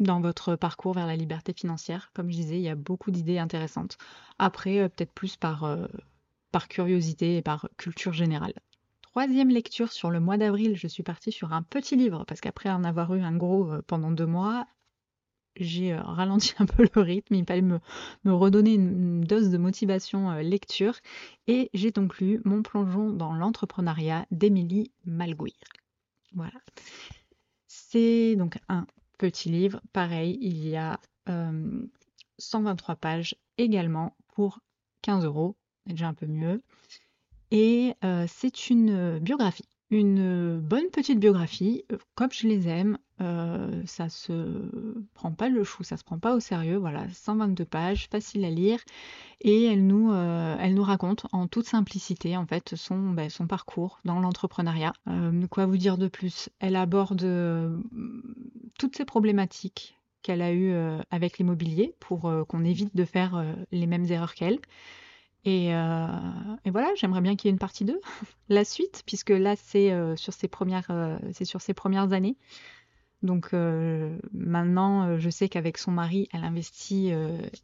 dans 0.00 0.20
votre 0.20 0.56
parcours 0.56 0.94
vers 0.94 1.06
la 1.06 1.14
liberté 1.14 1.52
financière. 1.52 2.10
Comme 2.12 2.28
je 2.28 2.34
disais, 2.34 2.56
il 2.56 2.62
y 2.62 2.68
a 2.68 2.74
beaucoup 2.74 3.12
d'idées 3.12 3.38
intéressantes. 3.38 3.96
Après, 4.40 4.88
peut-être 4.88 5.12
plus 5.12 5.36
par 5.36 5.78
par 6.54 6.68
curiosité 6.68 7.38
et 7.38 7.42
par 7.42 7.68
culture 7.78 8.12
générale. 8.12 8.54
Troisième 9.02 9.48
lecture 9.48 9.90
sur 9.90 10.12
le 10.12 10.20
mois 10.20 10.36
d'avril, 10.36 10.76
je 10.76 10.86
suis 10.86 11.02
partie 11.02 11.32
sur 11.32 11.52
un 11.52 11.64
petit 11.64 11.96
livre 11.96 12.22
parce 12.28 12.40
qu'après 12.40 12.70
en 12.70 12.84
avoir 12.84 13.12
eu 13.16 13.22
un 13.22 13.36
gros 13.36 13.72
euh, 13.72 13.82
pendant 13.84 14.12
deux 14.12 14.26
mois, 14.26 14.68
j'ai 15.56 15.92
ralenti 15.98 16.54
un 16.60 16.66
peu 16.66 16.86
le 16.94 17.00
rythme, 17.00 17.34
il 17.34 17.44
fallait 17.44 17.60
me, 17.60 17.80
redonner 18.24 18.74
une, 18.74 19.22
dose 19.22 19.50
de 19.50 19.58
motivation 19.58 20.32
lecture 20.34 20.94
et 21.48 21.70
j'ai 21.74 21.90
donc 21.90 22.18
lu 22.20 22.40
Mon 22.44 22.62
plongeon 22.62 23.10
dans 23.10 23.34
l'entrepreneuriat 23.34 24.24
d'Émilie 24.30 24.92
Malguir. 25.04 25.58
Voilà. 26.34 26.60
C'est 27.66 28.36
donc 28.36 28.58
un 28.68 28.86
petit 29.18 29.48
livre, 29.48 29.80
pareil, 29.92 30.38
il 30.40 30.68
y 30.68 30.76
a 30.76 31.00
123 32.38 32.94
pages 32.94 33.34
également 33.58 34.16
pour 34.28 34.60
15 35.02 35.24
euros, 35.24 35.56
déjà 35.86 36.08
un 36.08 36.14
peu 36.14 36.26
mieux. 36.26 36.62
Et 37.50 37.94
c'est 38.26 38.70
une 38.70 39.18
biographie 39.20 39.68
une 39.94 40.58
bonne 40.60 40.90
petite 40.90 41.20
biographie, 41.20 41.84
euh, 41.92 41.98
comme 42.14 42.32
je 42.32 42.48
les 42.48 42.68
aime, 42.68 42.98
euh, 43.20 43.82
ça 43.86 44.08
se 44.08 44.32
prend 45.14 45.32
pas 45.32 45.48
le 45.48 45.62
chou, 45.62 45.84
ça 45.84 45.96
se 45.96 46.04
prend 46.04 46.18
pas 46.18 46.34
au 46.34 46.40
sérieux, 46.40 46.76
voilà, 46.76 47.06
122 47.10 47.64
pages, 47.64 48.08
facile 48.10 48.44
à 48.44 48.50
lire, 48.50 48.80
et 49.40 49.64
elle 49.64 49.86
nous, 49.86 50.10
euh, 50.12 50.56
elle 50.58 50.74
nous 50.74 50.82
raconte 50.82 51.26
en 51.32 51.46
toute 51.46 51.66
simplicité 51.66 52.36
en 52.36 52.46
fait 52.46 52.74
son, 52.74 53.10
ben, 53.10 53.30
son 53.30 53.46
parcours 53.46 54.00
dans 54.04 54.20
l'entrepreneuriat. 54.20 54.92
quoi 55.50 55.66
vous 55.66 55.76
dire 55.76 55.98
de 55.98 56.08
plus? 56.08 56.48
Elle 56.58 56.76
aborde 56.76 57.24
toutes 58.78 58.96
ces 58.96 59.04
problématiques 59.04 59.96
qu'elle 60.22 60.42
a 60.42 60.52
eues 60.52 60.74
avec 61.10 61.38
l'immobilier 61.38 61.94
pour 62.00 62.32
qu'on 62.48 62.64
évite 62.64 62.96
de 62.96 63.04
faire 63.04 63.44
les 63.70 63.86
mêmes 63.86 64.06
erreurs 64.06 64.34
qu'elle. 64.34 64.58
Euh, 65.46 66.06
et, 66.64 66.70
voilà, 66.70 66.88
j'aimerais 66.96 67.20
bien 67.20 67.36
qu'il 67.36 67.48
y 67.48 67.50
ait 67.50 67.52
une 67.52 67.58
partie 67.58 67.84
2, 67.84 68.00
la 68.48 68.64
suite, 68.64 69.02
puisque 69.06 69.30
là, 69.30 69.54
c'est 69.56 69.92
euh, 69.92 70.16
sur, 70.16 70.32
ses 70.32 70.48
premières, 70.48 70.90
euh, 70.90 71.18
sur 71.42 71.60
ses 71.60 71.74
premières 71.74 72.12
années. 72.12 72.36
Donc 73.22 73.54
maintenant, 74.34 75.18
je 75.18 75.30
sais 75.30 75.48
qu'avec 75.48 75.78
son 75.78 75.90
mari, 75.90 76.28
elle 76.34 76.44
investit 76.44 77.10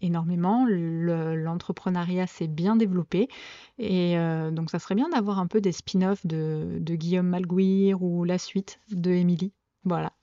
énormément. 0.00 0.64
L'entrepreneuriat 0.66 2.26
s'est 2.26 2.46
bien 2.46 2.76
développé. 2.76 3.28
Et 3.76 4.14
donc, 4.52 4.70
ça 4.70 4.78
serait 4.78 4.94
bien 4.94 5.10
d'avoir 5.10 5.38
un 5.38 5.46
peu 5.46 5.60
des 5.60 5.72
spin-offs 5.72 6.24
de, 6.24 6.80
Guillaume 6.82 7.26
Malguir 7.26 8.02
ou 8.02 8.24
la 8.24 8.38
suite 8.38 8.80
de 8.90 9.10
Émilie. 9.10 9.52
Voilà. 9.84 10.14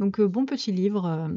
Donc, 0.00 0.20
bon 0.20 0.44
petit 0.44 0.70
livre, 0.70 1.30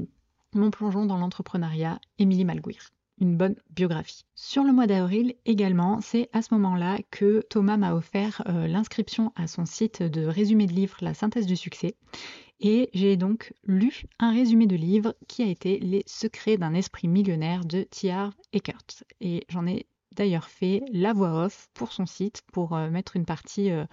Mon 0.54 0.70
plongeon 0.70 1.06
dans 1.06 1.18
l'entrepreneuriat, 1.18 2.02
Émilie 2.20 2.44
Malguir 2.44 2.92
une 3.22 3.38
bonne 3.38 3.56
biographie. 3.70 4.26
Sur 4.36 4.64
le 4.64 4.74
mois 4.74 4.88
d'avril 4.88 5.36
également, 5.46 6.02
c'est 6.02 6.30
à 6.34 6.42
ce 6.42 6.54
moment-là 6.56 6.98
que 7.12 7.46
Thomas 7.50 7.78
m'a 7.78 7.94
offert 7.94 8.42
euh, 8.48 8.68
l'inscription 8.68 9.32
à 9.36 9.48
son 9.48 9.66
site 9.66 10.02
de 10.02 10.26
résumé 10.26 10.66
de 10.66 10.74
livre 10.74 10.98
La 11.02 11.14
synthèse 11.14 11.46
du 11.46 11.56
succès. 11.56 11.96
Et 12.60 12.90
j'ai 12.94 13.18
donc 13.18 13.54
lu 13.64 14.04
un 14.20 14.32
résumé 14.32 14.66
de 14.66 14.76
livre 14.76 15.16
qui 15.28 15.44
a 15.44 15.48
été 15.48 15.80
Les 15.80 16.04
secrets 16.08 16.58
d'un 16.58 16.74
esprit 16.74 17.08
millionnaire 17.08 17.64
de 17.64 17.84
T.R. 17.84 18.34
Eckert. 18.54 19.04
Et 19.22 19.46
j'en 19.50 19.68
ai 19.68 19.86
d'ailleurs 20.16 20.50
fait 20.50 20.82
la 20.92 21.14
voix 21.14 21.46
off 21.46 21.70
pour 21.74 21.94
son 21.94 22.08
site 22.08 22.42
pour 22.52 22.76
euh, 22.76 22.90
mettre 22.90 23.16
une 23.16 23.26
partie 23.26 23.72
euh, 23.72 23.86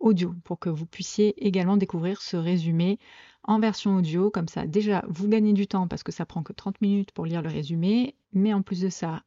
audio 0.00 0.34
pour 0.44 0.58
que 0.58 0.70
vous 0.70 0.86
puissiez 0.86 1.46
également 1.46 1.76
découvrir 1.76 2.22
ce 2.22 2.36
résumé 2.36 2.98
en 3.44 3.60
version 3.60 3.96
audio. 3.96 4.30
Comme 4.30 4.48
ça, 4.48 4.66
déjà, 4.66 5.04
vous 5.08 5.28
gagnez 5.28 5.52
du 5.52 5.66
temps 5.66 5.88
parce 5.88 6.02
que 6.02 6.12
ça 6.12 6.26
prend 6.26 6.42
que 6.42 6.52
30 6.52 6.80
minutes 6.80 7.12
pour 7.12 7.26
lire 7.26 7.42
le 7.42 7.48
résumé. 7.48 8.14
Mais 8.32 8.52
en 8.52 8.62
plus 8.62 8.80
de 8.80 8.88
ça, 8.88 9.22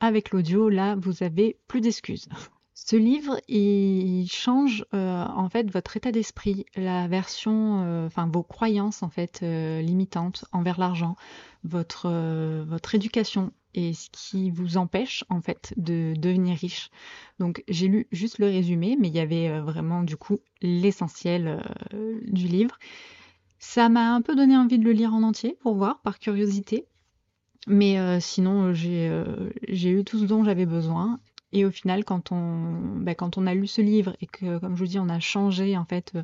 avec 0.00 0.30
l'audio, 0.30 0.68
là, 0.68 0.96
vous 0.96 1.22
avez 1.22 1.58
plus 1.66 1.80
d'excuses. 1.80 2.28
Ce 2.76 2.96
livre, 2.96 3.40
il 3.46 4.26
change 4.28 4.84
euh, 4.94 5.24
en 5.24 5.48
fait 5.48 5.70
votre 5.70 5.96
état 5.96 6.10
d'esprit, 6.10 6.66
la 6.74 7.06
version, 7.06 7.84
euh, 7.84 8.06
enfin 8.06 8.28
vos 8.30 8.42
croyances 8.42 9.04
en 9.04 9.10
fait 9.10 9.40
euh, 9.44 9.80
limitantes 9.80 10.44
envers 10.50 10.80
l'argent, 10.80 11.14
votre 11.62 12.10
votre 12.64 12.96
éducation 12.96 13.52
et 13.74 13.94
ce 13.94 14.10
qui 14.10 14.50
vous 14.50 14.76
empêche 14.76 15.24
en 15.28 15.40
fait 15.40 15.72
de 15.76 16.14
devenir 16.16 16.58
riche. 16.58 16.90
Donc 17.38 17.62
j'ai 17.68 17.86
lu 17.86 18.08
juste 18.10 18.40
le 18.40 18.46
résumé, 18.46 18.96
mais 19.00 19.06
il 19.06 19.14
y 19.14 19.20
avait 19.20 19.60
vraiment 19.60 20.02
du 20.02 20.16
coup 20.16 20.40
l'essentiel 20.60 21.62
du 21.92 22.48
livre. 22.48 22.76
Ça 23.66 23.88
m'a 23.88 24.14
un 24.14 24.20
peu 24.20 24.36
donné 24.36 24.56
envie 24.56 24.78
de 24.78 24.84
le 24.84 24.92
lire 24.92 25.14
en 25.14 25.22
entier 25.22 25.56
pour 25.60 25.74
voir, 25.74 26.00
par 26.02 26.18
curiosité. 26.18 26.86
Mais 27.66 27.98
euh, 27.98 28.20
sinon, 28.20 28.72
euh, 28.72 29.50
j'ai 29.66 29.90
eu 29.90 30.04
tout 30.04 30.18
ce 30.18 30.26
dont 30.26 30.44
j'avais 30.44 30.66
besoin. 30.66 31.18
Et 31.50 31.64
au 31.64 31.70
final, 31.70 32.04
quand 32.04 32.30
on, 32.30 32.98
bah, 33.00 33.14
quand 33.14 33.38
on 33.38 33.46
a 33.46 33.54
lu 33.54 33.66
ce 33.66 33.80
livre 33.80 34.16
et 34.20 34.26
que, 34.26 34.58
comme 34.58 34.76
je 34.76 34.80
vous 34.80 34.86
dis, 34.86 34.98
on 34.98 35.08
a 35.08 35.18
changé 35.18 35.78
en 35.78 35.86
fait 35.86 36.12
euh, 36.14 36.22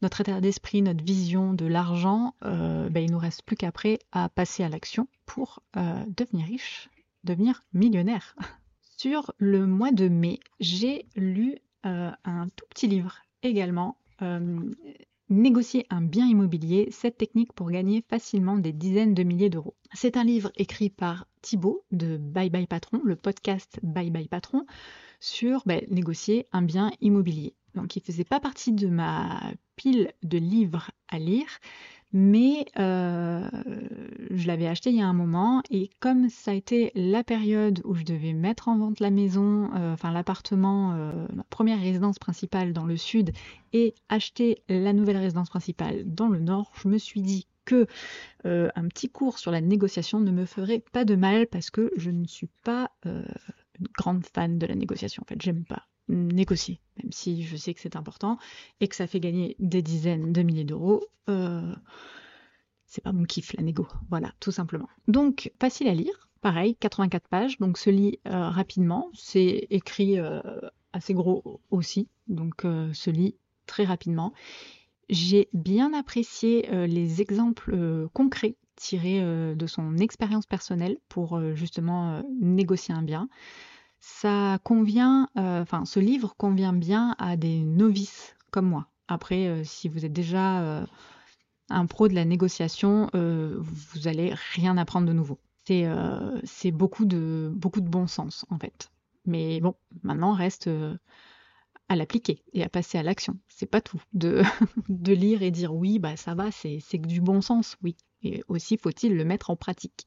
notre 0.00 0.20
état 0.20 0.40
d'esprit, 0.40 0.80
notre 0.80 1.04
vision 1.04 1.52
de 1.54 1.66
l'argent, 1.66 2.34
euh, 2.44 2.88
bah, 2.88 3.00
il 3.00 3.10
nous 3.10 3.18
reste 3.18 3.42
plus 3.42 3.56
qu'après 3.56 3.98
à 4.12 4.28
passer 4.28 4.62
à 4.62 4.68
l'action 4.68 5.08
pour 5.26 5.60
devenir 5.74 6.46
riche, 6.46 6.88
devenir 7.24 7.64
millionnaire. 7.74 8.36
Sur 8.96 9.32
le 9.38 9.66
mois 9.66 9.90
de 9.90 10.08
mai, 10.08 10.38
j'ai 10.60 11.04
lu 11.16 11.58
un 11.82 12.46
tout 12.54 12.64
petit 12.70 12.86
livre 12.86 13.16
également 13.42 13.98
Négocier 15.28 15.86
un 15.90 16.02
bien 16.02 16.26
immobilier, 16.26 16.86
cette 16.92 17.18
technique 17.18 17.52
pour 17.52 17.68
gagner 17.72 18.04
facilement 18.08 18.56
des 18.56 18.72
dizaines 18.72 19.12
de 19.12 19.24
milliers 19.24 19.50
d'euros. 19.50 19.74
C'est 19.92 20.16
un 20.16 20.22
livre 20.22 20.52
écrit 20.54 20.88
par 20.88 21.26
Thibaut 21.42 21.84
de 21.90 22.16
Bye 22.16 22.48
Bye 22.48 22.68
Patron, 22.68 23.00
le 23.02 23.16
podcast 23.16 23.80
Bye 23.82 24.10
Bye 24.10 24.28
Patron, 24.28 24.66
sur 25.18 25.64
ben, 25.66 25.84
négocier 25.90 26.46
un 26.52 26.62
bien 26.62 26.92
immobilier. 27.00 27.56
Donc 27.74 27.96
il 27.96 28.02
ne 28.02 28.04
faisait 28.04 28.22
pas 28.22 28.38
partie 28.38 28.70
de 28.70 28.86
ma 28.86 29.40
pile 29.74 30.12
de 30.22 30.38
livres 30.38 30.92
à 31.08 31.18
lire, 31.18 31.58
mais 32.12 32.66
euh, 32.78 33.48
je 34.36 34.46
l'avais 34.46 34.66
acheté 34.66 34.90
il 34.90 34.96
y 34.96 35.02
a 35.02 35.06
un 35.06 35.12
moment 35.12 35.62
et 35.70 35.90
comme 36.00 36.28
ça 36.28 36.50
a 36.50 36.54
été 36.54 36.92
la 36.94 37.24
période 37.24 37.80
où 37.84 37.94
je 37.94 38.04
devais 38.04 38.32
mettre 38.32 38.68
en 38.68 38.78
vente 38.78 39.00
la 39.00 39.10
maison, 39.10 39.70
euh, 39.74 39.94
enfin 39.94 40.12
l'appartement, 40.12 40.92
euh, 40.94 41.26
ma 41.34 41.44
première 41.44 41.80
résidence 41.80 42.18
principale 42.18 42.72
dans 42.72 42.84
le 42.84 42.96
sud 42.96 43.32
et 43.72 43.94
acheter 44.08 44.62
la 44.68 44.92
nouvelle 44.92 45.18
résidence 45.18 45.50
principale 45.50 46.02
dans 46.04 46.28
le 46.28 46.40
nord, 46.40 46.72
je 46.82 46.88
me 46.88 46.98
suis 46.98 47.22
dit 47.22 47.46
que 47.64 47.86
un 48.44 48.86
petit 48.86 49.08
cours 49.08 49.40
sur 49.40 49.50
la 49.50 49.60
négociation 49.60 50.20
ne 50.20 50.30
me 50.30 50.44
ferait 50.44 50.84
pas 50.92 51.04
de 51.04 51.16
mal 51.16 51.48
parce 51.48 51.70
que 51.70 51.90
je 51.96 52.12
ne 52.12 52.24
suis 52.24 52.48
pas 52.62 52.92
une 53.04 53.88
grande 53.98 54.24
fan 54.24 54.56
de 54.56 54.66
la 54.66 54.76
négociation. 54.76 55.24
En 55.24 55.26
fait, 55.26 55.42
j'aime 55.42 55.64
pas 55.64 55.82
négocier, 56.08 56.80
même 57.02 57.12
si 57.12 57.42
je 57.42 57.56
sais 57.56 57.74
que 57.74 57.80
c'est 57.80 57.96
important 57.96 58.38
et 58.80 58.88
que 58.88 58.96
ça 58.96 59.06
fait 59.06 59.20
gagner 59.20 59.56
des 59.58 59.82
dizaines 59.82 60.32
de 60.32 60.42
milliers 60.42 60.64
d'euros. 60.64 61.04
Euh, 61.28 61.74
c'est 62.86 63.02
pas 63.02 63.12
mon 63.12 63.24
kiff 63.24 63.52
la 63.54 63.62
négo, 63.62 63.86
voilà, 64.10 64.32
tout 64.40 64.52
simplement. 64.52 64.88
Donc 65.08 65.52
facile 65.60 65.88
à 65.88 65.94
lire, 65.94 66.28
pareil, 66.40 66.76
84 66.76 67.28
pages, 67.28 67.58
donc 67.58 67.78
se 67.78 67.90
lit 67.90 68.18
euh, 68.26 68.48
rapidement, 68.48 69.10
c'est 69.14 69.66
écrit 69.70 70.18
euh, 70.18 70.40
assez 70.92 71.14
gros 71.14 71.60
aussi, 71.70 72.08
donc 72.28 72.62
se 72.62 73.10
lit 73.10 73.36
très 73.66 73.84
rapidement. 73.84 74.32
J'ai 75.08 75.48
bien 75.52 75.92
apprécié 75.92 76.68
les 76.86 77.20
exemples 77.20 78.08
concrets 78.12 78.56
tirés 78.74 79.20
de 79.54 79.66
son 79.66 79.98
expérience 79.98 80.46
personnelle 80.46 80.98
pour 81.08 81.40
justement 81.54 82.22
négocier 82.40 82.92
un 82.94 83.02
bien 83.02 83.28
ça 84.06 84.58
convient, 84.62 85.28
euh, 85.36 85.62
enfin, 85.62 85.84
ce 85.84 85.98
livre 85.98 86.34
convient 86.36 86.72
bien 86.72 87.16
à 87.18 87.36
des 87.36 87.60
novices 87.60 88.36
comme 88.52 88.66
moi. 88.66 88.86
Après, 89.08 89.48
euh, 89.48 89.64
si 89.64 89.88
vous 89.88 90.04
êtes 90.04 90.12
déjà 90.12 90.60
euh, 90.60 90.86
un 91.68 91.86
pro 91.86 92.08
de 92.08 92.14
la 92.14 92.24
négociation, 92.24 93.10
vous 93.12 94.08
allez 94.08 94.34
rien 94.54 94.76
apprendre 94.76 95.06
de 95.06 95.12
nouveau. 95.12 95.40
C'est 95.64 96.70
beaucoup 96.70 97.04
de, 97.04 97.50
beaucoup 97.54 97.80
de 97.80 97.88
bon 97.88 98.06
sens, 98.06 98.44
en 98.50 98.58
fait. 98.58 98.90
Mais 99.24 99.60
bon, 99.60 99.74
maintenant, 100.02 100.32
reste 100.32 100.70
à 101.88 101.96
l'appliquer 101.96 102.42
et 102.52 102.62
à 102.62 102.68
passer 102.68 102.98
à 102.98 103.02
l'action. 103.02 103.38
C'est 103.48 103.66
pas 103.66 103.80
tout. 103.80 104.02
De, 104.12 104.42
de 104.88 105.12
lire 105.12 105.42
et 105.42 105.50
dire 105.50 105.74
oui, 105.74 105.98
bah 105.98 106.16
ça 106.16 106.34
va, 106.34 106.50
c'est 106.50 106.80
que 106.80 107.06
du 107.06 107.20
bon 107.20 107.40
sens, 107.40 107.76
oui. 107.82 107.96
Et 108.22 108.42
aussi 108.48 108.76
faut-il 108.76 109.14
le 109.14 109.24
mettre 109.24 109.50
en 109.50 109.56
pratique. 109.56 110.06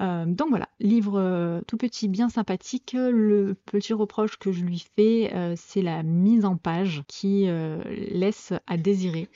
Euh, 0.00 0.24
donc 0.26 0.48
voilà, 0.48 0.68
livre 0.80 1.18
euh, 1.18 1.60
tout 1.66 1.76
petit, 1.76 2.08
bien 2.08 2.28
sympathique. 2.28 2.94
Le 2.94 3.54
petit 3.66 3.92
reproche 3.92 4.38
que 4.38 4.52
je 4.52 4.64
lui 4.64 4.84
fais, 4.96 5.34
euh, 5.34 5.54
c'est 5.56 5.82
la 5.82 6.02
mise 6.02 6.44
en 6.44 6.56
page 6.56 7.02
qui 7.08 7.46
laisse 7.88 8.52
à 8.66 8.76
désirer. 8.76 9.28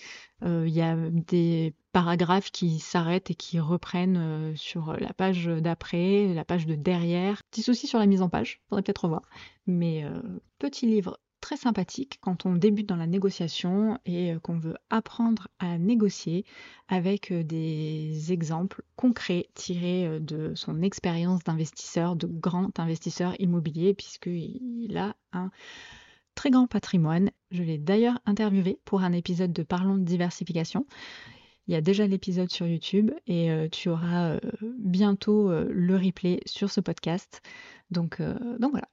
Il 0.42 0.68
y 0.68 0.82
a 0.82 0.96
des 1.10 1.74
paragraphes 1.92 2.50
qui 2.50 2.78
s'arrêtent 2.78 3.30
et 3.30 3.34
qui 3.34 3.58
reprennent 3.58 4.54
sur 4.54 4.94
la 4.98 5.14
page 5.14 5.46
d'après, 5.46 6.32
la 6.34 6.44
page 6.44 6.66
de 6.66 6.74
derrière. 6.74 7.42
Petit 7.50 7.62
souci 7.62 7.86
sur 7.86 7.98
la 7.98 8.06
mise 8.06 8.20
en 8.20 8.28
page, 8.28 8.60
faudrait 8.68 8.82
peut-être 8.82 9.04
revoir. 9.04 9.22
Mais 9.66 10.04
petit 10.58 10.86
livre 10.86 11.18
très 11.46 11.56
sympathique 11.56 12.18
quand 12.20 12.44
on 12.44 12.56
débute 12.56 12.88
dans 12.88 12.96
la 12.96 13.06
négociation 13.06 14.00
et 14.04 14.32
euh, 14.32 14.40
qu'on 14.40 14.58
veut 14.58 14.74
apprendre 14.90 15.46
à 15.60 15.78
négocier 15.78 16.44
avec 16.88 17.30
euh, 17.30 17.44
des 17.44 18.32
exemples 18.32 18.82
concrets 18.96 19.46
tirés 19.54 20.08
euh, 20.08 20.18
de 20.18 20.56
son 20.56 20.82
expérience 20.82 21.44
d'investisseur, 21.44 22.16
de 22.16 22.26
grand 22.26 22.80
investisseur 22.80 23.40
immobilier, 23.40 23.94
puisqu'il 23.94 24.98
a 24.98 25.14
un 25.32 25.52
très 26.34 26.50
grand 26.50 26.66
patrimoine. 26.66 27.30
Je 27.52 27.62
l'ai 27.62 27.78
d'ailleurs 27.78 28.18
interviewé 28.26 28.80
pour 28.84 29.02
un 29.02 29.12
épisode 29.12 29.52
de 29.52 29.62
Parlons 29.62 29.98
de 29.98 30.02
diversification. 30.02 30.84
Il 31.68 31.74
y 31.74 31.76
a 31.76 31.80
déjà 31.80 32.08
l'épisode 32.08 32.50
sur 32.50 32.66
YouTube 32.66 33.12
et 33.28 33.50
tu 33.72 33.88
auras 33.88 34.38
bientôt 34.78 35.50
le 35.50 35.96
replay 35.96 36.40
sur 36.46 36.70
ce 36.70 36.80
podcast. 36.80 37.42
Donc, 37.90 38.20
donc 38.20 38.70
voilà, 38.70 38.86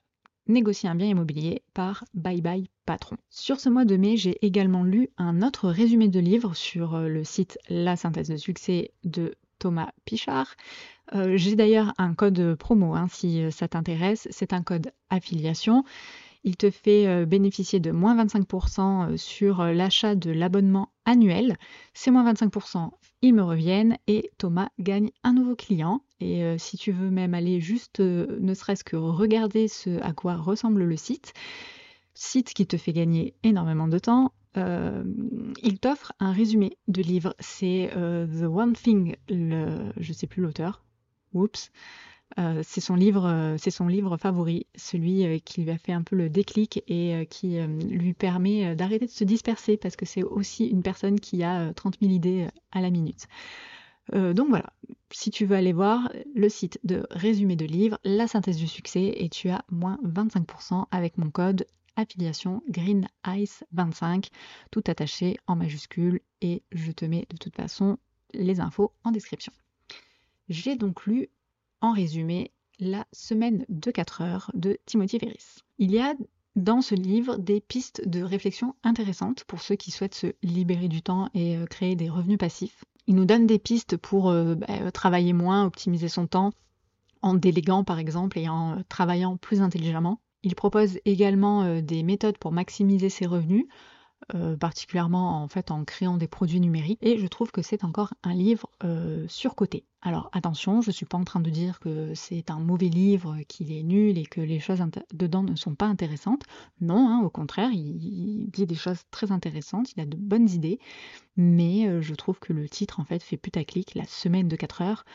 négocier 0.48 0.90
un 0.90 0.96
bien 0.96 1.08
immobilier 1.08 1.64
par 1.74 2.04
Bye 2.14 2.42
Bye 2.42 2.70
Patron. 2.86 3.18
Sur 3.30 3.60
ce 3.60 3.70
mois 3.70 3.86
de 3.86 3.98
mai, 3.98 4.18
j'ai 4.18 4.38
également 4.46 4.84
lu 4.84 5.10
un 5.18 5.42
autre 5.42 5.70
résumé 5.70 6.08
de 6.08 6.20
livre 6.20 6.54
sur 6.56 6.98
le 7.00 7.24
site 7.24 7.58
La 7.70 7.96
synthèse 7.96 8.30
de 8.30 8.38
succès 8.38 8.92
de 9.04 9.36
Thomas 9.64 9.92
Pichard. 10.04 10.56
Euh, 11.16 11.38
j'ai 11.38 11.56
d'ailleurs 11.56 11.94
un 11.98 12.14
code 12.14 12.56
promo 12.56 12.96
hein, 12.96 13.08
si 13.10 13.42
euh, 13.42 13.50
ça 13.50 13.70
t'intéresse. 13.70 14.28
C'est 14.30 14.52
un 14.52 14.62
code 14.62 14.92
affiliation. 15.10 15.86
Il 16.44 16.58
te 16.58 16.70
fait 16.70 17.08
euh, 17.08 17.26
bénéficier 17.26 17.80
de 17.80 17.92
moins 17.92 18.26
25% 18.26 19.16
sur 19.16 19.64
l'achat 19.64 20.16
de 20.16 20.32
l'abonnement 20.32 20.90
annuel. 21.06 21.56
Ces 21.94 22.12
moins 22.12 22.30
25%, 22.30 22.90
ils 23.22 23.34
me 23.34 23.42
reviennent 23.42 23.98
et 24.08 24.32
Thomas 24.38 24.68
gagne 24.80 25.12
un 25.24 25.32
nouveau 25.32 25.56
client. 25.56 26.02
Et 26.24 26.58
si 26.58 26.78
tu 26.78 26.92
veux 26.92 27.10
même 27.10 27.34
aller 27.34 27.60
juste, 27.60 28.00
ne 28.00 28.54
serait-ce 28.54 28.84
que 28.84 28.96
regarder 28.96 29.68
ce 29.68 30.02
à 30.02 30.14
quoi 30.14 30.36
ressemble 30.36 30.84
le 30.84 30.96
site, 30.96 31.34
site 32.14 32.54
qui 32.54 32.66
te 32.66 32.78
fait 32.78 32.94
gagner 32.94 33.34
énormément 33.44 33.88
de 33.88 34.00
temps, 34.00 34.32
euh, 34.58 35.04
il 35.62 35.80
t'offre 35.80 36.14
un 36.20 36.32
résumé 36.32 36.78
de 36.88 37.02
livre. 37.02 37.36
C'est 37.40 37.92
euh, 37.96 38.28
The 38.28 38.44
One 38.44 38.74
Thing, 38.74 39.16
je 39.30 40.14
sais 40.14 40.28
plus 40.28 40.42
l'auteur. 40.42 40.84
Oups. 41.34 41.72
Euh, 42.40 42.62
c'est 42.66 42.82
son 42.82 42.96
livre, 42.96 43.56
c'est 43.60 43.70
son 43.70 43.88
livre 43.88 44.18
favori, 44.18 44.66
celui 44.76 45.40
qui 45.42 45.62
lui 45.62 45.70
a 45.70 45.78
fait 45.78 45.92
un 45.92 46.02
peu 46.02 46.16
le 46.16 46.30
déclic 46.30 46.84
et 46.88 47.28
qui 47.30 47.60
lui 47.60 48.14
permet 48.14 48.76
d'arrêter 48.76 49.06
de 49.06 49.12
se 49.12 49.24
disperser 49.24 49.78
parce 49.78 49.96
que 49.96 50.06
c'est 50.06 50.24
aussi 50.24 50.66
une 50.66 50.82
personne 50.82 51.20
qui 51.20 51.44
a 51.44 51.74
30 51.74 51.98
000 52.02 52.12
idées 52.12 52.48
à 52.72 52.82
la 52.82 52.90
minute. 52.90 53.28
Donc 54.12 54.50
voilà, 54.50 54.74
si 55.12 55.32
tu 55.32 55.46
veux 55.46 55.56
aller 55.56 55.74
voir 55.74 56.12
le 56.36 56.50
site 56.50 56.80
de 56.84 57.06
résumé 57.10 57.56
de 57.56 57.66
livre, 57.66 58.00
la 58.04 58.28
synthèse 58.28 58.58
du 58.58 58.68
succès, 58.68 59.14
et 59.16 59.30
tu 59.30 59.50
as 59.50 59.64
moins 59.72 59.98
25% 60.04 60.86
avec 60.92 61.18
mon 61.18 61.30
code 61.30 61.66
affiliation 61.96 62.62
Green 62.70 63.08
Ice 63.28 63.64
25, 63.72 64.30
tout 64.72 64.84
attaché 64.88 65.38
en 65.48 65.56
majuscule 65.56 66.22
et 66.42 66.64
je 66.72 66.92
te 66.92 67.06
mets 67.06 67.26
de 67.30 67.38
toute 67.38 67.56
façon 67.56 67.98
les 68.34 68.60
infos 68.60 68.92
en 69.04 69.12
description. 69.12 69.54
J'ai 70.50 70.76
donc 70.76 71.06
lu 71.06 71.30
en 71.82 71.94
résumé 71.94 72.52
La 72.80 73.06
semaine 73.14 73.66
de 73.70 73.92
4 73.92 74.22
heures 74.22 74.52
de 74.54 74.78
Timothy 74.86 75.20
Ferris. 75.20 75.60
Il 75.78 75.92
y 75.92 76.00
a 76.00 76.16
dans 76.56 76.82
ce 76.82 76.96
livre 76.96 77.38
des 77.38 77.62
pistes 77.62 78.08
de 78.08 78.22
réflexion 78.22 78.76
intéressantes 78.84 79.44
pour 79.46 79.62
ceux 79.62 79.76
qui 79.76 79.92
souhaitent 79.92 80.16
se 80.16 80.34
libérer 80.44 80.88
du 80.88 81.02
temps 81.02 81.30
et 81.34 81.58
euh, 81.58 81.66
créer 81.66 81.96
des 81.96 82.10
revenus 82.10 82.38
passifs. 82.38 82.84
Il 83.08 83.16
nous 83.16 83.26
donne 83.26 83.48
des 83.48 83.60
pistes 83.60 83.98
pour 83.98 84.30
euh, 84.30 84.56
bah, 84.56 84.92
travailler 84.92 85.34
moins, 85.34 85.66
optimiser 85.66 86.08
son 86.08 86.28
temps, 86.28 86.52
en 87.22 87.34
déléguant 87.34 87.84
par 87.84 88.00
exemple 88.00 88.38
et 88.38 88.50
en 88.50 88.82
travaillant 88.90 89.38
plus 89.38 89.62
intelligemment. 89.62 90.20
Il 90.44 90.56
propose 90.56 91.00
également 91.06 91.64
euh, 91.64 91.82
des 91.82 92.04
méthodes 92.04 92.38
pour 92.38 92.52
maximiser 92.52 93.10
ses 93.10 93.26
revenus, 93.26 93.66
euh, 94.36 94.56
particulièrement 94.58 95.44
en 95.44 95.48
fait 95.48 95.72
en 95.72 95.84
créant 95.84 96.18
des 96.18 96.28
produits 96.28 96.60
numériques. 96.60 97.00
Et 97.02 97.18
je 97.18 97.28
trouve 97.28 97.52
que 97.52 97.62
c'est 97.62 97.84
encore 97.84 98.14
un 98.24 98.34
livre 98.34 98.70
euh, 98.84 99.26
surcoté. 99.28 99.86
Alors 100.02 100.30
attention, 100.34 100.82
je 100.82 100.90
ne 100.90 100.94
suis 100.94 101.06
pas 101.06 101.18
en 101.18 101.24
train 101.24 101.40
de 101.40 101.50
dire 101.50 101.80
que 101.80 102.14
c'est 102.14 102.50
un 102.50 102.60
mauvais 102.60 102.90
livre, 102.90 103.38
qu'il 103.48 103.72
est 103.72 103.84
nul 103.84 104.18
et 104.18 104.26
que 104.26 104.42
les 104.42 104.60
choses 104.60 104.84
dedans 105.14 105.44
ne 105.44 105.56
sont 105.56 105.76
pas 105.76 105.86
intéressantes. 105.86 106.44
Non, 106.82 107.10
hein, 107.10 107.22
au 107.24 107.30
contraire, 107.30 107.70
il, 107.72 108.50
dit 108.52 108.66
des 108.66 108.76
choses 108.76 109.04
très 109.12 109.32
intéressantes, 109.32 109.94
il 109.94 110.02
a 110.02 110.06
de 110.06 110.18
bonnes 110.18 110.50
idées, 110.50 110.80
mais 111.38 112.02
je 112.02 112.14
trouve 112.16 112.40
que 112.40 112.54
le 112.54 112.68
titre 112.68 113.00
en 113.00 113.06
fait 113.06 113.24
fait 113.24 113.38
putaclic, 113.38 113.96
la 113.96 114.06
semaine 114.06 114.48
de 114.48 114.56
4 114.56 114.82
heures. 114.82 115.06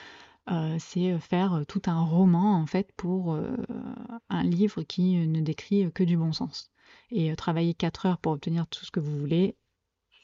Euh, 0.51 0.77
c'est 0.79 1.19
faire 1.19 1.63
tout 1.69 1.83
un 1.87 2.03
roman 2.03 2.59
en 2.59 2.67
fait 2.67 2.91
pour 2.97 3.35
euh, 3.35 3.55
un 4.31 4.43
livre 4.43 4.83
qui 4.83 5.17
ne 5.17 5.41
décrit 5.41 5.93
que 5.93 6.05
du 6.05 6.17
bon 6.17 6.33
sens. 6.33 6.71
Et 7.11 7.31
euh, 7.31 7.37
travailler 7.37 7.75
4 7.75 8.07
heures 8.07 8.19
pour 8.19 8.33
obtenir 8.33 8.67
tout 8.67 8.85
ce 8.85 8.91
que 8.91 9.01
vous 9.01 9.19
voulez, 9.19 9.57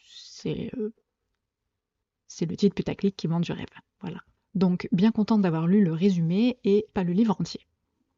c'est 0.06 0.70
c'est 2.26 2.46
le 2.46 2.56
titre 2.56 2.74
putaclic 2.74 3.16
qui 3.16 3.26
vend 3.26 3.40
du 3.40 3.52
rêve. 3.52 3.66
Voilà. 4.00 4.20
Donc 4.54 4.88
bien 4.92 5.12
contente 5.12 5.42
d'avoir 5.42 5.66
lu 5.66 5.84
le 5.84 5.92
résumé 5.92 6.58
et 6.64 6.86
pas 6.94 7.04
le 7.04 7.12
livre 7.12 7.36
entier. 7.40 7.60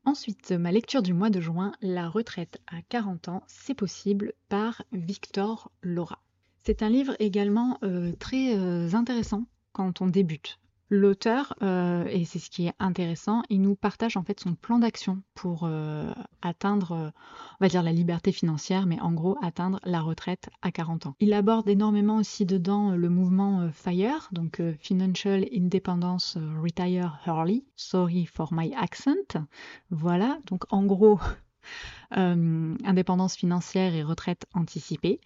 Ensuite, 0.04 0.52
ma 0.52 0.72
lecture 0.72 1.02
du 1.02 1.12
mois 1.12 1.30
de 1.30 1.40
juin, 1.40 1.72
La 1.80 2.08
retraite 2.08 2.60
à 2.68 2.80
40 2.88 3.28
ans, 3.28 3.42
c'est 3.48 3.74
possible, 3.74 4.34
par 4.48 4.82
Victor 4.92 5.72
Laura. 5.82 6.22
C'est 6.62 6.82
un 6.82 6.88
livre 6.88 7.16
également 7.18 7.80
très 8.20 8.94
intéressant 8.94 9.46
quand 9.72 10.00
on 10.00 10.06
débute. 10.06 10.58
L'auteur, 10.88 11.52
euh, 11.62 12.04
et 12.06 12.24
c'est 12.24 12.38
ce 12.38 12.48
qui 12.48 12.68
est 12.68 12.74
intéressant, 12.78 13.42
il 13.48 13.60
nous 13.60 13.74
partage 13.74 14.16
en 14.16 14.22
fait 14.22 14.38
son 14.38 14.54
plan 14.54 14.78
d'action 14.78 15.20
pour 15.34 15.62
euh, 15.64 16.12
atteindre, 16.42 16.92
euh, 16.92 17.10
on 17.58 17.64
va 17.64 17.68
dire 17.68 17.82
la 17.82 17.92
liberté 17.92 18.30
financière, 18.30 18.86
mais 18.86 19.00
en 19.00 19.12
gros 19.12 19.36
atteindre 19.42 19.80
la 19.84 20.00
retraite 20.00 20.48
à 20.62 20.70
40 20.70 21.06
ans. 21.06 21.16
Il 21.18 21.32
aborde 21.32 21.68
énormément 21.68 22.18
aussi 22.18 22.46
dedans 22.46 22.92
le 22.92 23.08
mouvement 23.08 23.68
FIRE, 23.72 24.28
donc 24.30 24.62
Financial 24.78 25.44
Independence 25.52 26.38
Retire 26.62 27.18
Early. 27.26 27.64
Sorry 27.74 28.24
for 28.24 28.52
my 28.52 28.72
accent. 28.74 29.44
Voilà, 29.90 30.38
donc 30.46 30.64
en 30.70 30.84
gros, 30.84 31.18
indépendance 32.12 33.34
financière 33.34 33.92
et 33.92 34.04
retraite 34.04 34.46
anticipée. 34.54 35.20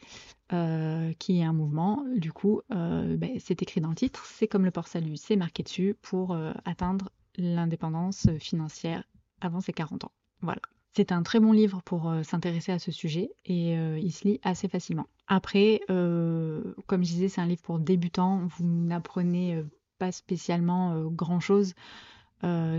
Euh, 0.53 1.13
qui 1.21 1.39
est 1.39 1.45
un 1.45 1.53
mouvement. 1.53 2.05
Du 2.17 2.33
coup, 2.33 2.61
euh, 2.73 3.17
ben, 3.17 3.31
c'est 3.39 3.63
écrit 3.63 3.81
dans 3.81 3.91
le 3.91 3.95
titre, 3.95 4.25
c'est 4.27 4.49
comme 4.49 4.65
le 4.65 4.73
port-salut, 4.73 5.17
c'est 5.17 5.37
marqué 5.37 5.63
dessus 5.63 5.95
pour 6.03 6.33
euh, 6.33 6.53
atteindre 6.65 7.11
l'indépendance 7.37 8.27
financière 8.41 9.05
avant 9.41 9.61
ses 9.61 9.73
40 9.73 10.07
ans. 10.07 10.13
Voilà. 10.41 10.61
C'est 10.93 11.13
un 11.13 11.23
très 11.23 11.39
bon 11.39 11.53
livre 11.53 11.83
pour 11.85 12.13
s'intéresser 12.25 12.73
à 12.73 12.81
ce 12.81 12.91
sujet 12.91 13.31
et 13.45 13.75
il 13.75 14.11
se 14.11 14.27
lit 14.27 14.41
assez 14.43 14.67
facilement. 14.67 15.07
Après, 15.29 15.83
comme 15.87 17.05
je 17.05 17.13
disais, 17.13 17.29
c'est 17.29 17.41
un 17.41 17.47
livre 17.47 17.63
pour 17.63 17.79
débutants. 17.79 18.49
Vous 18.57 18.67
n'apprenez 18.67 19.63
pas 20.01 20.11
spécialement 20.11 21.05
grand-chose 21.05 21.75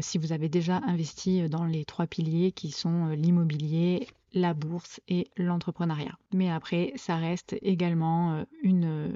si 0.01 0.17
vous 0.17 0.31
avez 0.33 0.49
déjà 0.49 0.77
investi 0.77 1.47
dans 1.49 1.65
les 1.65 1.85
trois 1.85 2.07
piliers 2.07 2.51
qui 2.51 2.71
sont 2.71 3.09
l'immobilier, 3.09 4.07
la 4.33 4.53
bourse 4.53 5.01
et 5.07 5.29
l'entrepreneuriat. 5.37 6.17
Mais 6.33 6.49
après, 6.49 6.93
ça 6.95 7.17
reste 7.17 7.55
également 7.61 8.33
euh, 8.33 8.43
une, 8.63 9.15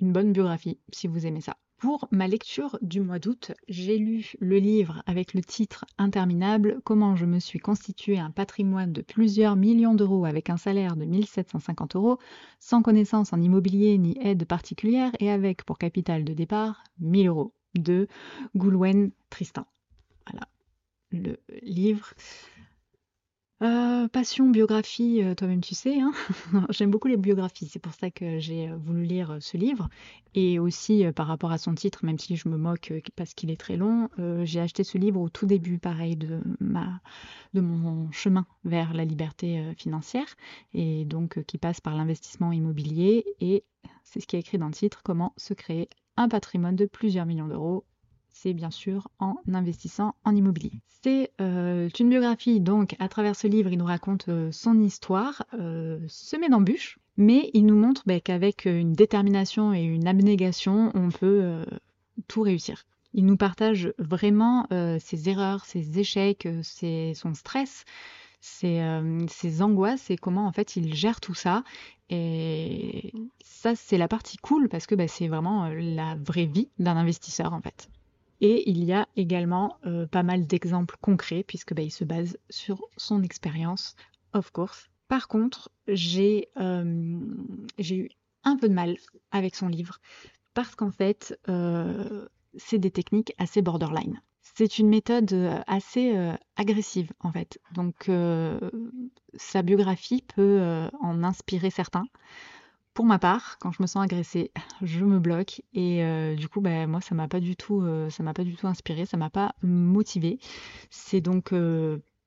une 0.00 0.12
bonne 0.12 0.32
biographie 0.32 0.78
si 0.92 1.06
vous 1.06 1.26
aimez 1.26 1.40
ça. 1.40 1.56
Pour 1.78 2.08
ma 2.10 2.28
lecture 2.28 2.78
du 2.82 3.00
mois 3.00 3.18
d'août, 3.18 3.52
j'ai 3.66 3.96
lu 3.96 4.34
le 4.38 4.58
livre 4.58 5.02
avec 5.06 5.32
le 5.32 5.40
titre 5.40 5.86
interminable 5.96 6.82
Comment 6.84 7.16
je 7.16 7.24
me 7.24 7.38
suis 7.38 7.58
constitué 7.58 8.18
un 8.18 8.30
patrimoine 8.30 8.92
de 8.92 9.00
plusieurs 9.00 9.56
millions 9.56 9.94
d'euros 9.94 10.26
avec 10.26 10.50
un 10.50 10.58
salaire 10.58 10.94
de 10.94 11.06
1750 11.06 11.96
euros, 11.96 12.18
sans 12.58 12.82
connaissance 12.82 13.32
en 13.32 13.40
immobilier 13.40 13.96
ni 13.96 14.18
aide 14.20 14.44
particulière 14.44 15.12
et 15.20 15.30
avec 15.30 15.64
pour 15.64 15.78
capital 15.78 16.22
de 16.24 16.34
départ 16.34 16.84
1000 16.98 17.28
euros 17.28 17.54
de 17.74 18.08
Goulwen 18.56 19.10
Tristan. 19.30 19.66
Voilà 20.26 20.48
le 21.12 21.38
livre 21.62 22.14
euh, 23.62 24.08
passion, 24.08 24.48
biographie, 24.48 25.22
euh, 25.22 25.34
toi-même 25.34 25.60
tu 25.60 25.74
sais, 25.74 26.00
hein. 26.00 26.12
J'aime 26.70 26.90
beaucoup 26.90 27.08
les 27.08 27.18
biographies, 27.18 27.68
c'est 27.70 27.78
pour 27.78 27.92
ça 27.92 28.10
que 28.10 28.38
j'ai 28.38 28.70
euh, 28.70 28.76
voulu 28.76 29.04
lire 29.04 29.36
ce 29.40 29.58
livre. 29.58 29.90
Et 30.32 30.58
aussi 30.58 31.04
par 31.14 31.26
rapport 31.26 31.52
à 31.52 31.58
son 31.58 31.74
titre, 31.74 32.04
même 32.04 32.18
si 32.18 32.36
je 32.36 32.48
me 32.48 32.56
moque 32.56 32.92
parce 33.16 33.34
qu'il 33.34 33.50
est 33.50 33.60
très 33.60 33.76
long, 33.76 34.08
j'ai 34.44 34.60
acheté 34.60 34.84
ce 34.84 34.96
livre 34.96 35.20
au 35.20 35.28
tout 35.28 35.44
début, 35.44 35.80
pareil, 35.80 36.16
de, 36.16 36.40
mon 37.52 38.08
chemin 38.12 38.46
vers 38.64 38.94
la 38.94 39.04
liberté 39.04 39.74
financière, 39.76 40.36
et 40.72 41.04
donc 41.04 41.42
qui 41.46 41.58
passe 41.58 41.80
par 41.80 41.96
l'investissement 41.96 42.52
immobilier. 42.52 43.24
Et 43.40 43.64
c'est 44.04 44.20
ce 44.20 44.28
qui 44.28 44.36
est 44.36 44.38
écrit 44.38 44.56
dans 44.56 44.68
le 44.68 44.72
titre, 44.72 45.02
comment 45.02 45.34
se 45.36 45.52
créer 45.52 45.88
un 46.16 46.28
patrimoine 46.28 46.76
de 46.76 46.86
plusieurs 46.86 47.26
millions 47.26 47.48
d'euros 47.48 47.84
c'est 48.32 48.52
bien 48.52 48.70
sûr 48.70 49.08
en 49.18 49.36
investissant 49.52 50.14
en 50.24 50.34
immobilier. 50.34 50.80
C'est 51.02 51.32
euh, 51.40 51.88
une 51.98 52.10
biographie, 52.10 52.60
donc 52.60 52.94
à 52.98 53.08
travers 53.08 53.34
ce 53.34 53.46
livre, 53.46 53.70
il 53.72 53.78
nous 53.78 53.86
raconte 53.86 54.28
euh, 54.28 54.52
son 54.52 54.78
histoire, 54.80 55.44
euh, 55.58 55.98
semée 56.08 56.50
d'embûches, 56.50 56.98
mais 57.16 57.50
il 57.54 57.64
nous 57.64 57.76
montre 57.76 58.02
bah, 58.06 58.20
qu'avec 58.20 58.66
une 58.66 58.92
détermination 58.92 59.72
et 59.72 59.82
une 59.82 60.06
abnégation, 60.06 60.90
on 60.94 61.08
peut 61.08 61.64
tout 62.28 62.42
réussir. 62.42 62.84
Il 63.12 63.26
nous 63.26 63.36
partage 63.36 63.92
vraiment 63.98 64.66
ses 65.00 65.28
erreurs, 65.28 65.66
ses 65.66 65.98
échecs, 65.98 66.48
son 66.62 67.34
stress, 67.34 67.84
ses, 68.40 68.80
angoisses 69.60 70.10
et 70.10 70.16
comment 70.16 70.46
en 70.46 70.52
fait 70.52 70.76
il 70.76 70.94
gère 70.94 71.20
tout 71.20 71.34
ça. 71.34 71.62
Et 72.08 73.12
ça, 73.44 73.74
c'est 73.74 73.98
la 73.98 74.08
partie 74.08 74.38
cool 74.38 74.68
parce 74.68 74.86
que 74.86 74.94
bah, 74.94 75.08
c'est 75.08 75.28
vraiment 75.28 75.68
la 75.68 76.16
vraie 76.16 76.46
vie 76.46 76.68
d'un 76.78 76.96
investisseur 76.96 77.52
en 77.52 77.60
fait. 77.60 77.90
Et 78.40 78.68
il 78.70 78.84
y 78.84 78.92
a 78.92 79.06
également 79.16 79.76
euh, 79.86 80.06
pas 80.06 80.22
mal 80.22 80.46
d'exemples 80.46 80.96
concrets, 81.00 81.44
puisque 81.46 81.74
bah, 81.74 81.82
il 81.82 81.90
se 81.90 82.04
base 82.04 82.38
sur 82.48 82.82
son 82.96 83.22
expérience, 83.22 83.96
of 84.32 84.50
course. 84.50 84.88
Par 85.08 85.28
contre, 85.28 85.70
j'ai 85.88 86.48
euh, 86.58 87.18
eu 87.78 88.08
un 88.44 88.56
peu 88.56 88.68
de 88.68 88.74
mal 88.74 88.96
avec 89.30 89.54
son 89.54 89.68
livre, 89.68 89.98
parce 90.54 90.74
qu'en 90.74 90.90
fait, 90.90 91.38
euh, 91.48 92.26
c'est 92.56 92.78
des 92.78 92.90
techniques 92.90 93.34
assez 93.38 93.60
borderline. 93.60 94.20
C'est 94.42 94.78
une 94.78 94.88
méthode 94.88 95.32
assez 95.68 96.12
agressive 96.56 97.12
en 97.20 97.30
fait. 97.30 97.60
Donc 97.72 98.10
sa 99.36 99.62
biographie 99.62 100.24
peut 100.34 100.88
en 101.00 101.22
inspirer 101.22 101.70
certains. 101.70 102.04
Pour 102.94 103.04
ma 103.06 103.18
part, 103.18 103.58
quand 103.60 103.72
je 103.72 103.82
me 103.82 103.86
sens 103.86 104.02
agressée, 104.04 104.50
je 104.82 105.04
me 105.04 105.18
bloque 105.18 105.62
et 105.72 106.34
du 106.36 106.48
coup, 106.48 106.60
ben, 106.60 106.88
moi, 106.88 107.00
ça 107.00 107.14
m'a 107.14 107.28
pas 107.28 107.40
du 107.40 107.56
tout, 107.56 107.84
ça 108.10 108.22
m'a 108.22 108.34
pas 108.34 108.44
du 108.44 108.56
tout 108.56 108.66
inspiré, 108.66 109.06
ça 109.06 109.16
m'a 109.16 109.30
pas 109.30 109.54
motivé. 109.62 110.38
C'est 110.90 111.20
donc 111.20 111.54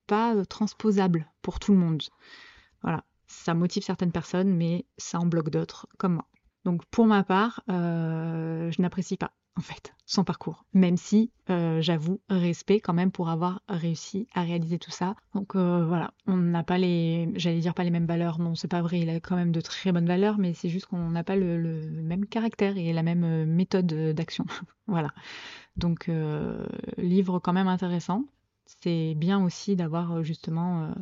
pas 0.06 0.44
transposable 0.46 1.26
pour 1.42 1.60
tout 1.60 1.72
le 1.72 1.78
monde. 1.78 2.02
Voilà, 2.82 3.04
ça 3.26 3.54
motive 3.54 3.82
certaines 3.82 4.12
personnes, 4.12 4.54
mais 4.54 4.86
ça 4.98 5.18
en 5.18 5.26
bloque 5.26 5.50
d'autres, 5.50 5.86
comme 5.98 6.14
moi. 6.14 6.26
Donc 6.64 6.84
pour 6.86 7.06
ma 7.06 7.24
part, 7.24 7.62
euh, 7.70 8.70
je 8.70 8.80
n'apprécie 8.80 9.16
pas 9.16 9.32
en 9.56 9.60
fait 9.60 9.94
son 10.06 10.22
parcours, 10.22 10.64
même 10.74 10.96
si 10.96 11.30
euh, 11.48 11.80
j'avoue 11.80 12.20
respect 12.28 12.80
quand 12.80 12.92
même 12.92 13.10
pour 13.10 13.30
avoir 13.30 13.62
réussi 13.68 14.28
à 14.34 14.42
réaliser 14.42 14.78
tout 14.78 14.90
ça. 14.90 15.16
Donc 15.34 15.56
euh, 15.56 15.84
voilà, 15.86 16.12
on 16.26 16.36
n'a 16.36 16.62
pas 16.62 16.76
les, 16.76 17.30
j'allais 17.36 17.60
dire 17.60 17.74
pas 17.74 17.84
les 17.84 17.90
mêmes 17.90 18.06
valeurs, 18.06 18.38
non 18.38 18.54
c'est 18.54 18.68
pas 18.68 18.82
vrai, 18.82 19.00
il 19.00 19.08
a 19.08 19.20
quand 19.20 19.36
même 19.36 19.52
de 19.52 19.60
très 19.60 19.92
bonnes 19.92 20.06
valeurs, 20.06 20.38
mais 20.38 20.52
c'est 20.52 20.68
juste 20.68 20.86
qu'on 20.86 21.10
n'a 21.10 21.24
pas 21.24 21.36
le, 21.36 21.90
même 21.90 22.26
caractère 22.26 22.76
et 22.76 22.92
la 22.92 23.02
même 23.02 23.46
méthode 23.46 23.86
d'action. 23.86 24.44
voilà, 24.86 25.10
donc 25.76 26.10
livre 26.98 27.38
quand 27.38 27.52
même 27.52 27.68
intéressant. 27.68 28.24
C'est 28.82 29.14
bien 29.16 29.42
aussi 29.42 29.76
d'avoir 29.76 30.22
justement 30.22 30.94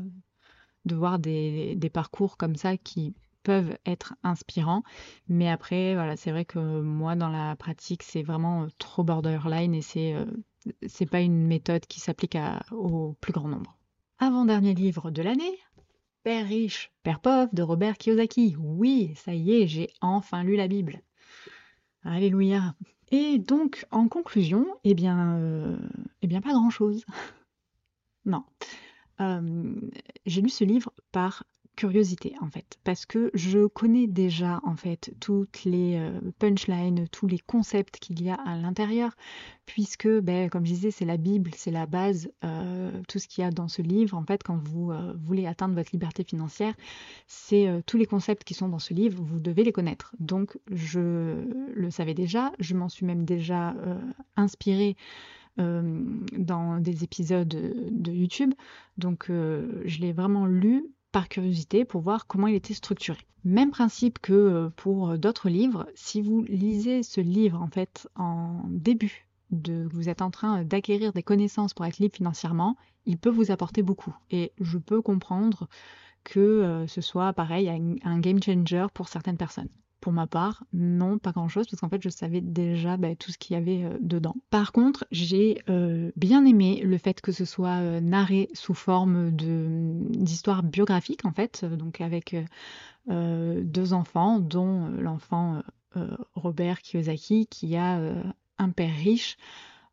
de 0.84 0.94
voir 0.94 1.18
des 1.18 1.90
parcours 1.92 2.36
comme 2.36 2.56
ça 2.56 2.76
qui 2.76 3.14
peuvent 3.42 3.76
être 3.86 4.14
inspirants. 4.22 4.82
Mais 5.28 5.48
après, 5.48 5.94
voilà, 5.94 6.16
c'est 6.16 6.30
vrai 6.30 6.44
que 6.44 6.58
moi, 6.58 7.16
dans 7.16 7.28
la 7.28 7.56
pratique, 7.56 8.02
c'est 8.02 8.22
vraiment 8.22 8.64
euh, 8.64 8.66
trop 8.78 9.04
borderline 9.04 9.74
et 9.74 9.82
c'est 9.82 10.14
euh, 10.14 10.24
c'est 10.86 11.06
pas 11.06 11.20
une 11.20 11.46
méthode 11.46 11.86
qui 11.86 11.98
s'applique 11.98 12.38
au 12.70 13.16
plus 13.20 13.32
grand 13.32 13.48
nombre. 13.48 13.76
Avant-dernier 14.18 14.74
livre 14.74 15.10
de 15.10 15.20
l'année, 15.20 15.58
Père 16.22 16.46
riche, 16.46 16.92
Père 17.02 17.18
pauvre 17.18 17.48
de 17.52 17.62
Robert 17.62 17.98
Kiyosaki. 17.98 18.54
Oui, 18.58 19.12
ça 19.16 19.34
y 19.34 19.54
est, 19.54 19.66
j'ai 19.66 19.88
enfin 20.00 20.44
lu 20.44 20.54
la 20.54 20.68
Bible. 20.68 21.02
Alléluia. 22.04 22.76
Et 23.10 23.38
donc, 23.38 23.86
en 23.90 24.06
conclusion, 24.06 24.66
eh 24.84 24.94
bien, 24.94 25.36
euh, 25.38 25.76
eh 26.22 26.28
bien 26.28 26.40
pas 26.40 26.52
grand-chose. 26.52 27.04
non. 28.24 28.44
j'ai 30.26 30.42
lu 30.42 30.48
ce 30.48 30.62
livre 30.62 30.92
par 31.10 31.44
curiosité 31.82 32.34
en 32.40 32.48
fait 32.48 32.78
parce 32.84 33.06
que 33.06 33.32
je 33.34 33.66
connais 33.66 34.06
déjà 34.06 34.60
en 34.62 34.76
fait 34.76 35.12
toutes 35.18 35.64
les 35.64 35.96
euh, 35.96 36.20
punchlines, 36.38 37.08
tous 37.08 37.26
les 37.26 37.40
concepts 37.40 37.96
qu'il 37.98 38.22
y 38.22 38.30
a 38.30 38.36
à 38.36 38.54
l'intérieur 38.54 39.10
puisque 39.66 40.06
ben, 40.06 40.48
comme 40.48 40.64
je 40.64 40.74
disais 40.74 40.92
c'est 40.92 41.04
la 41.04 41.16
Bible, 41.16 41.50
c'est 41.56 41.72
la 41.72 41.86
base, 41.86 42.30
euh, 42.44 42.92
tout 43.08 43.18
ce 43.18 43.26
qu'il 43.26 43.42
y 43.42 43.44
a 43.44 43.50
dans 43.50 43.66
ce 43.66 43.82
livre 43.82 44.16
en 44.16 44.22
fait 44.22 44.44
quand 44.44 44.56
vous 44.56 44.92
euh, 44.92 45.12
voulez 45.16 45.44
atteindre 45.44 45.74
votre 45.74 45.90
liberté 45.92 46.22
financière, 46.22 46.74
c'est 47.26 47.66
tous 47.84 47.96
les 47.96 48.06
concepts 48.06 48.44
qui 48.44 48.54
sont 48.54 48.68
dans 48.68 48.78
ce 48.78 48.94
livre, 48.94 49.20
vous 49.20 49.40
devez 49.40 49.64
les 49.64 49.72
connaître. 49.72 50.14
Donc 50.20 50.56
je 50.70 51.34
le 51.74 51.90
savais 51.90 52.14
déjà, 52.14 52.52
je 52.60 52.76
m'en 52.76 52.88
suis 52.88 53.06
même 53.06 53.24
déjà 53.24 53.74
inspirée 54.36 54.96
dans 55.56 56.78
des 56.80 57.02
épisodes 57.02 57.48
de 57.48 58.12
YouTube. 58.12 58.54
Donc 58.98 59.26
je 59.28 60.00
l'ai 60.00 60.12
vraiment 60.12 60.46
lu 60.46 60.86
par 61.12 61.28
curiosité 61.28 61.84
pour 61.84 62.00
voir 62.00 62.26
comment 62.26 62.46
il 62.46 62.54
était 62.54 62.74
structuré. 62.74 63.18
Même 63.44 63.70
principe 63.70 64.18
que 64.18 64.32
euh, 64.32 64.70
pour 64.76 65.18
d'autres 65.18 65.48
livres, 65.48 65.86
si 65.94 66.22
vous 66.22 66.42
lisez 66.42 67.02
ce 67.02 67.20
livre 67.20 67.60
en 67.60 67.68
fait 67.68 68.08
en 68.16 68.62
début 68.68 69.28
de 69.50 69.86
vous 69.92 70.08
êtes 70.08 70.22
en 70.22 70.30
train 70.30 70.64
d'acquérir 70.64 71.12
des 71.12 71.22
connaissances 71.22 71.74
pour 71.74 71.84
être 71.84 71.98
libre 71.98 72.16
financièrement, 72.16 72.76
il 73.04 73.18
peut 73.18 73.30
vous 73.30 73.50
apporter 73.50 73.82
beaucoup. 73.82 74.14
Et 74.30 74.52
je 74.60 74.78
peux 74.78 75.02
comprendre 75.02 75.68
que 76.24 76.40
euh, 76.40 76.86
ce 76.86 77.00
soit 77.00 77.32
pareil 77.32 77.68
un 77.68 78.18
game 78.20 78.42
changer 78.42 78.86
pour 78.94 79.08
certaines 79.08 79.36
personnes. 79.36 79.68
Pour 80.02 80.12
ma 80.12 80.26
part, 80.26 80.64
non, 80.72 81.18
pas 81.18 81.30
grand-chose, 81.30 81.68
parce 81.68 81.80
qu'en 81.80 81.88
fait, 81.88 82.02
je 82.02 82.08
savais 82.08 82.40
déjà 82.40 82.96
bah, 82.96 83.14
tout 83.14 83.30
ce 83.30 83.38
qu'il 83.38 83.54
y 83.54 83.56
avait 83.56 83.84
euh, 83.84 83.96
dedans. 84.00 84.34
Par 84.50 84.72
contre, 84.72 85.06
j'ai 85.12 85.62
euh, 85.70 86.10
bien 86.16 86.44
aimé 86.44 86.82
le 86.84 86.98
fait 86.98 87.20
que 87.20 87.30
ce 87.30 87.44
soit 87.44 87.78
euh, 87.78 88.00
narré 88.00 88.48
sous 88.52 88.74
forme 88.74 89.30
d'histoire 89.30 90.64
biographique, 90.64 91.24
en 91.24 91.30
fait, 91.30 91.64
donc 91.64 92.00
avec 92.00 92.34
deux 93.08 93.92
enfants, 93.92 94.40
dont 94.40 94.88
l'enfant 94.98 95.62
Robert 96.34 96.80
Kiyosaki, 96.80 97.46
qui 97.46 97.76
a 97.76 98.00
un 98.58 98.70
père 98.70 98.94
riche, 98.94 99.36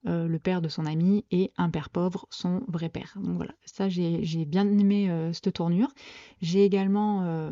euh, 0.07 0.29
le 0.29 0.39
père 0.39 0.61
de 0.61 0.69
son 0.69 0.85
ami 0.85 1.25
et 1.29 1.51
un 1.57 1.69
père 1.69 1.89
pauvre, 1.89 2.25
son 2.29 2.61
vrai 2.69 2.87
père. 2.87 3.17
Donc 3.17 3.35
voilà, 3.35 3.53
ça 3.65 3.89
j'ai 3.89 4.45
bien 4.45 4.65
aimé 4.65 5.09
euh, 5.09 5.33
cette 5.33 5.51
tournure. 5.51 5.93
J'ai 6.41 6.63
également 6.63 7.23
euh, 7.23 7.51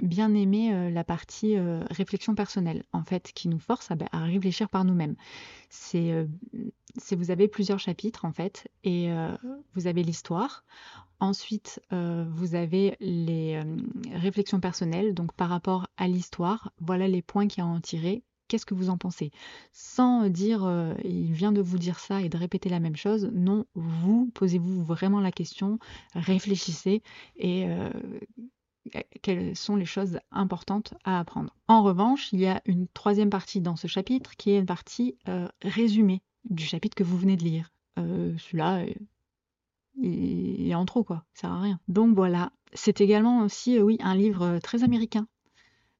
bien 0.00 0.32
aimé 0.34 0.90
la 0.92 1.02
partie 1.02 1.56
réflexion 1.90 2.36
personnelle, 2.36 2.84
en 2.92 3.02
fait, 3.02 3.32
qui 3.34 3.48
nous 3.48 3.58
force 3.58 3.90
à, 3.90 3.96
réfléchir 4.24 4.68
par 4.68 4.84
nous-mêmes. 4.84 5.16
C'est 5.68 6.26
vous 7.10 7.30
avez 7.32 7.48
plusieurs 7.48 7.80
chapitres 7.80 8.24
en 8.24 8.32
fait, 8.32 8.68
et 8.84 9.10
vous 9.74 9.86
avez 9.88 10.04
l'histoire. 10.04 10.64
Ensuite, 11.18 11.80
vous 11.90 12.54
avez 12.54 12.96
les 13.00 13.60
réflexions 14.12 14.60
personnelles, 14.60 15.14
donc 15.14 15.32
par 15.32 15.48
rapport 15.48 15.88
à 15.96 16.06
l'histoire, 16.06 16.72
voilà 16.80 17.08
les 17.08 17.22
points 17.22 17.48
qui 17.48 17.60
en 17.62 17.80
tiré 17.80 18.22
qu'est-ce 18.50 18.66
que 18.66 18.74
vous 18.74 18.90
en 18.90 18.98
pensez? 18.98 19.30
Sans 19.72 20.28
dire 20.28 20.64
euh, 20.64 20.92
il 21.04 21.32
vient 21.32 21.52
de 21.52 21.62
vous 21.62 21.78
dire 21.78 22.00
ça 22.00 22.20
et 22.20 22.28
de 22.28 22.36
répéter 22.36 22.68
la 22.68 22.80
même 22.80 22.96
chose, 22.96 23.30
non, 23.32 23.64
vous 23.74 24.28
posez-vous 24.34 24.82
vraiment 24.82 25.20
la 25.20 25.30
question, 25.30 25.78
réfléchissez 26.14 27.02
et 27.36 27.66
euh, 27.68 27.90
quelles 29.22 29.56
sont 29.56 29.76
les 29.76 29.84
choses 29.84 30.18
importantes 30.32 30.94
à 31.04 31.20
apprendre? 31.20 31.54
En 31.68 31.84
revanche, 31.84 32.32
il 32.32 32.40
y 32.40 32.46
a 32.46 32.60
une 32.66 32.88
troisième 32.88 33.30
partie 33.30 33.60
dans 33.60 33.76
ce 33.76 33.86
chapitre 33.86 34.36
qui 34.36 34.50
est 34.50 34.58
une 34.58 34.66
partie 34.66 35.16
euh, 35.28 35.46
résumée 35.62 36.20
du 36.48 36.64
chapitre 36.64 36.96
que 36.96 37.04
vous 37.04 37.16
venez 37.16 37.36
de 37.36 37.44
lire. 37.44 37.72
Celui-là, 37.96 38.86
il 39.96 40.68
est 40.70 40.74
en 40.74 40.86
trop 40.86 41.04
quoi, 41.04 41.26
ça 41.34 41.42
sert 41.42 41.52
à 41.52 41.60
rien. 41.60 41.78
Donc 41.86 42.14
voilà, 42.14 42.50
c'est 42.72 43.02
également 43.02 43.42
aussi, 43.42 43.78
oui, 43.78 43.98
un 44.00 44.14
livre 44.14 44.58
très 44.60 44.82
américain. 44.84 45.28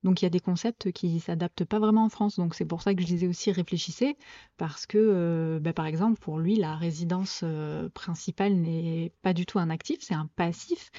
Donc 0.02 0.22
il 0.22 0.24
y 0.24 0.26
a 0.26 0.30
des 0.30 0.40
concepts 0.40 0.92
qui 0.92 1.20
s'adaptent 1.20 1.64
pas 1.64 1.78
vraiment 1.78 2.04
en 2.04 2.08
France. 2.08 2.36
Donc 2.36 2.54
c'est 2.54 2.64
pour 2.64 2.82
ça 2.82 2.94
que 2.94 3.02
je 3.02 3.06
disais 3.06 3.26
aussi 3.26 3.52
réfléchissez, 3.52 4.16
parce 4.56 4.86
que 4.86 4.98
euh, 4.98 5.60
bah, 5.60 5.72
par 5.72 5.86
exemple 5.86 6.18
pour 6.20 6.38
lui 6.38 6.56
la 6.56 6.76
résidence 6.76 7.40
euh, 7.44 7.88
principale 7.90 8.54
n'est 8.54 9.12
pas 9.22 9.32
du 9.34 9.46
tout 9.46 9.58
un 9.58 9.70
actif, 9.70 9.98
c'est 10.00 10.14
un 10.14 10.28
passif, 10.36 10.90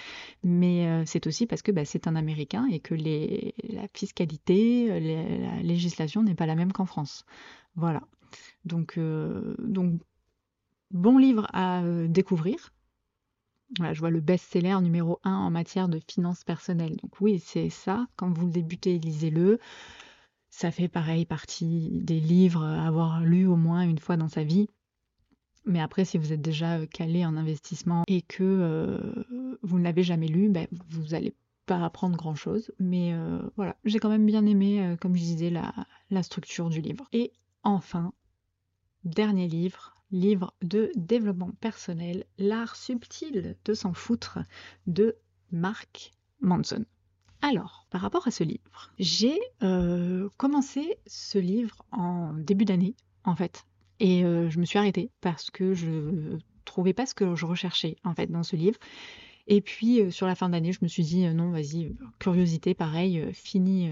mais 0.44 0.88
euh, 0.88 1.04
c'est 1.06 1.28
aussi 1.28 1.48
parce 1.48 1.62
que 1.62 1.72
bah, 1.72 1.86
c'est 1.86 2.08
un 2.08 2.16
Américain 2.16 2.68
et 2.72 2.80
que 2.80 2.96
la 2.96 3.88
fiscalité, 3.94 5.00
la 5.00 5.62
législation 5.64 6.24
n'est 6.24 6.36
pas 6.36 6.46
la 6.46 6.56
même 6.56 6.72
qu'en 6.72 6.86
France. 6.86 7.26
Voilà. 7.76 8.02
Donc 8.66 9.00
bon 10.92 11.18
livre 11.18 11.48
à 11.54 11.82
découvrir 12.08 12.72
je 13.80 14.00
vois 14.00 14.10
le 14.10 14.20
best-seller 14.20 14.80
numéro 14.82 15.20
1 15.24 15.32
en 15.32 15.50
matière 15.50 15.88
de 15.88 16.00
finances 16.08 16.44
personnelles. 16.44 16.98
Donc 17.02 17.20
oui, 17.22 17.40
c'est 17.40 17.70
ça. 17.70 18.08
Quand 18.16 18.32
vous 18.32 18.46
le 18.46 18.52
débutez, 18.52 19.00
lisez-le. 19.00 19.60
Ça 20.50 20.72
fait 20.72 20.90
pareil 20.90 21.26
partie 21.26 21.90
des 21.94 22.20
livres 22.20 22.64
à 22.64 22.86
avoir 22.86 23.22
lu 23.22 23.48
au 23.48 23.56
moins 23.56 23.82
une 23.82 24.00
fois 24.00 24.18
dans 24.18 24.28
sa 24.28 24.44
vie. 24.44 24.68
Mais 25.66 25.80
après, 25.80 26.06
si 26.06 26.18
vous 26.18 26.34
êtes 26.34 26.42
déjà 26.42 26.80
euh, 26.80 26.86
calé 26.88 27.26
en 27.26 27.38
investissement 27.38 28.04
et 28.08 28.22
que 28.22 28.44
euh, 28.44 29.58
vous 29.62 29.80
ne 29.80 29.84
l'avez 29.84 30.04
jamais 30.04 30.28
lu, 30.28 30.50
ben, 30.50 30.68
vous 30.90 31.10
n'allez 31.10 31.34
pas 31.66 31.86
apprendre 31.86 32.18
grand-chose. 32.18 32.72
Mais 32.80 33.14
euh, 33.14 33.40
voilà, 33.56 33.78
j'ai 33.86 34.00
quand 34.00 34.10
même 34.10 34.26
bien 34.26 34.46
aimé, 34.46 34.96
comme 35.00 35.16
je 35.16 35.22
disais, 35.22 35.54
la 36.10 36.24
structure 36.24 36.70
du 36.70 36.82
livre. 36.82 37.08
Et 37.14 37.32
enfin, 37.64 38.12
dernier 39.04 39.48
livre, 39.48 39.91
livre 40.12 40.54
de 40.62 40.92
développement 40.96 41.52
personnel, 41.60 42.26
L'art 42.38 42.76
subtil 42.76 43.56
de 43.66 43.74
s'en 43.74 43.94
foutre 43.94 44.40
de 44.88 45.16
Mark 45.52 46.12
Manson. 46.42 46.86
Alors, 47.42 47.88
par 47.90 48.02
rapport 48.02 48.28
à 48.28 48.32
ce 48.32 48.44
livre, 48.44 48.92
j'ai 49.00 49.40
euh, 49.64 50.30
commencé 50.38 50.98
ce 51.08 51.40
livre 51.40 51.86
en 51.92 52.34
début 52.34 52.66
d'année, 52.66 52.96
en 53.24 53.36
fait, 53.36 53.66
et 54.00 54.24
euh, 54.24 54.50
je 54.50 54.60
me 54.60 54.66
suis 54.66 54.78
arrêtée 54.78 55.10
parce 55.22 55.50
que 55.50 55.74
je 55.74 56.38
trouvais 56.66 56.94
pas 56.94 57.06
ce 57.06 57.16
que 57.16 57.36
je 57.36 57.46
recherchais, 57.46 57.98
en 58.04 58.14
fait, 58.14 58.28
dans 58.28 58.44
ce 58.44 58.56
livre. 58.56 58.78
Et 59.48 59.62
puis 59.62 60.02
euh, 60.02 60.12
sur 60.12 60.28
la 60.28 60.36
fin 60.36 60.50
d'année, 60.50 60.72
je 60.72 60.80
me 60.82 60.88
suis 60.88 61.04
dit 61.04 61.26
non, 61.34 61.52
vas-y, 61.52 61.96
curiosité, 62.20 62.74
pareil, 62.74 63.30
fini, 63.34 63.92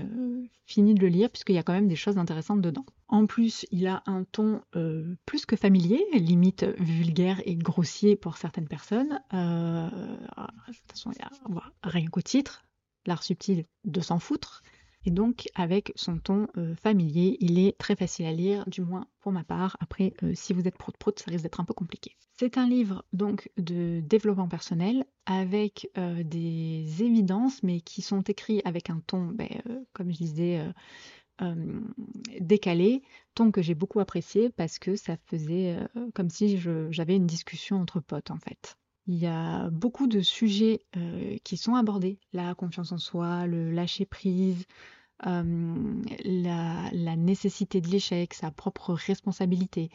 fini 0.66 0.94
de 0.94 1.02
le 1.02 1.08
lire 1.08 1.30
puisqu'il 1.30 1.56
y 1.56 1.60
a 1.60 1.64
quand 1.64 1.74
même 1.74 1.88
des 1.88 1.96
choses 1.96 2.18
intéressantes 2.18 2.62
dedans. 2.62 2.86
En 3.08 3.26
plus, 3.26 3.66
il 3.72 3.88
a 3.88 4.04
un 4.06 4.24
ton 4.24 4.62
euh, 4.76 5.16
plus 5.26 5.48
que 5.48 5.56
familier, 5.56 6.06
limite 6.14 6.64
vulgaire 6.78 7.42
et 7.46 7.56
grossier 7.56 8.16
pour 8.16 8.38
certaines 8.38 8.68
personnes. 8.68 9.20
Euh, 9.34 9.90
de 9.90 10.74
toute 10.74 10.92
façon, 10.92 11.12
a 11.20 11.90
rien 11.90 12.06
qu'au 12.08 12.22
titre, 12.22 12.62
l'art 13.08 13.24
subtil 13.24 13.66
de 13.86 14.02
s'en 14.02 14.20
foutre. 14.20 14.62
Et 15.10 15.12
donc 15.12 15.50
avec 15.56 15.92
son 15.96 16.20
ton 16.20 16.46
euh, 16.56 16.76
familier, 16.76 17.36
il 17.40 17.58
est 17.58 17.76
très 17.80 17.96
facile 17.96 18.28
à 18.28 18.32
lire, 18.32 18.64
du 18.68 18.82
moins 18.82 19.08
pour 19.22 19.32
ma 19.32 19.44
part. 19.44 19.76
Après, 19.80 20.14
euh, 20.22 20.34
si 20.36 20.54
vous 20.54 20.68
êtes 20.68 20.78
prout-prout, 20.78 21.18
ça 21.18 21.32
risque 21.32 21.42
d'être 21.42 21.60
un 21.60 21.66
peu 21.66 21.74
compliqué. 21.74 22.16
C'est 22.38 22.60
un 22.60 22.70
livre 22.70 23.04
donc 23.12 23.50
de 23.58 24.02
développement 24.02 24.48
personnel 24.48 25.06
avec 25.26 25.90
euh, 25.98 26.22
des 26.22 27.02
évidences, 27.02 27.64
mais 27.64 27.82
qui 27.82 28.04
sont 28.04 28.22
écrits 28.22 28.62
avec 28.66 28.92
un 28.92 29.02
ton, 29.08 29.26
ben, 29.26 29.50
comme 29.94 30.12
je 30.12 30.18
disais, 30.18 30.64
décalé, 32.40 33.02
ton 33.34 33.50
que 33.50 33.64
j'ai 33.64 33.74
beaucoup 33.74 34.00
apprécié 34.00 34.52
parce 34.52 34.78
que 34.78 34.96
ça 34.96 35.18
faisait 35.26 35.76
comme 36.14 36.30
si 36.30 36.60
j'avais 36.92 37.16
une 37.16 37.26
discussion 37.26 37.78
entre 37.78 38.00
potes 38.00 38.30
en 38.30 38.38
fait. 38.38 38.78
Il 39.08 39.16
y 39.16 39.26
a 39.26 39.70
beaucoup 39.72 40.06
de 40.06 40.20
sujets 40.20 40.82
qui 41.46 41.56
sont 41.56 41.76
abordés, 41.76 42.20
la 42.34 42.54
confiance 42.56 42.92
en 42.92 42.98
soi, 42.98 43.48
le 43.48 43.72
lâcher 43.72 44.06
prise, 44.06 44.66
la, 45.24 47.16
nécessité 47.16 47.82
de 47.82 47.88
l'échec, 47.88 48.34
sa 48.34 48.52
propre 48.52 48.94
responsabilité, 48.94 49.90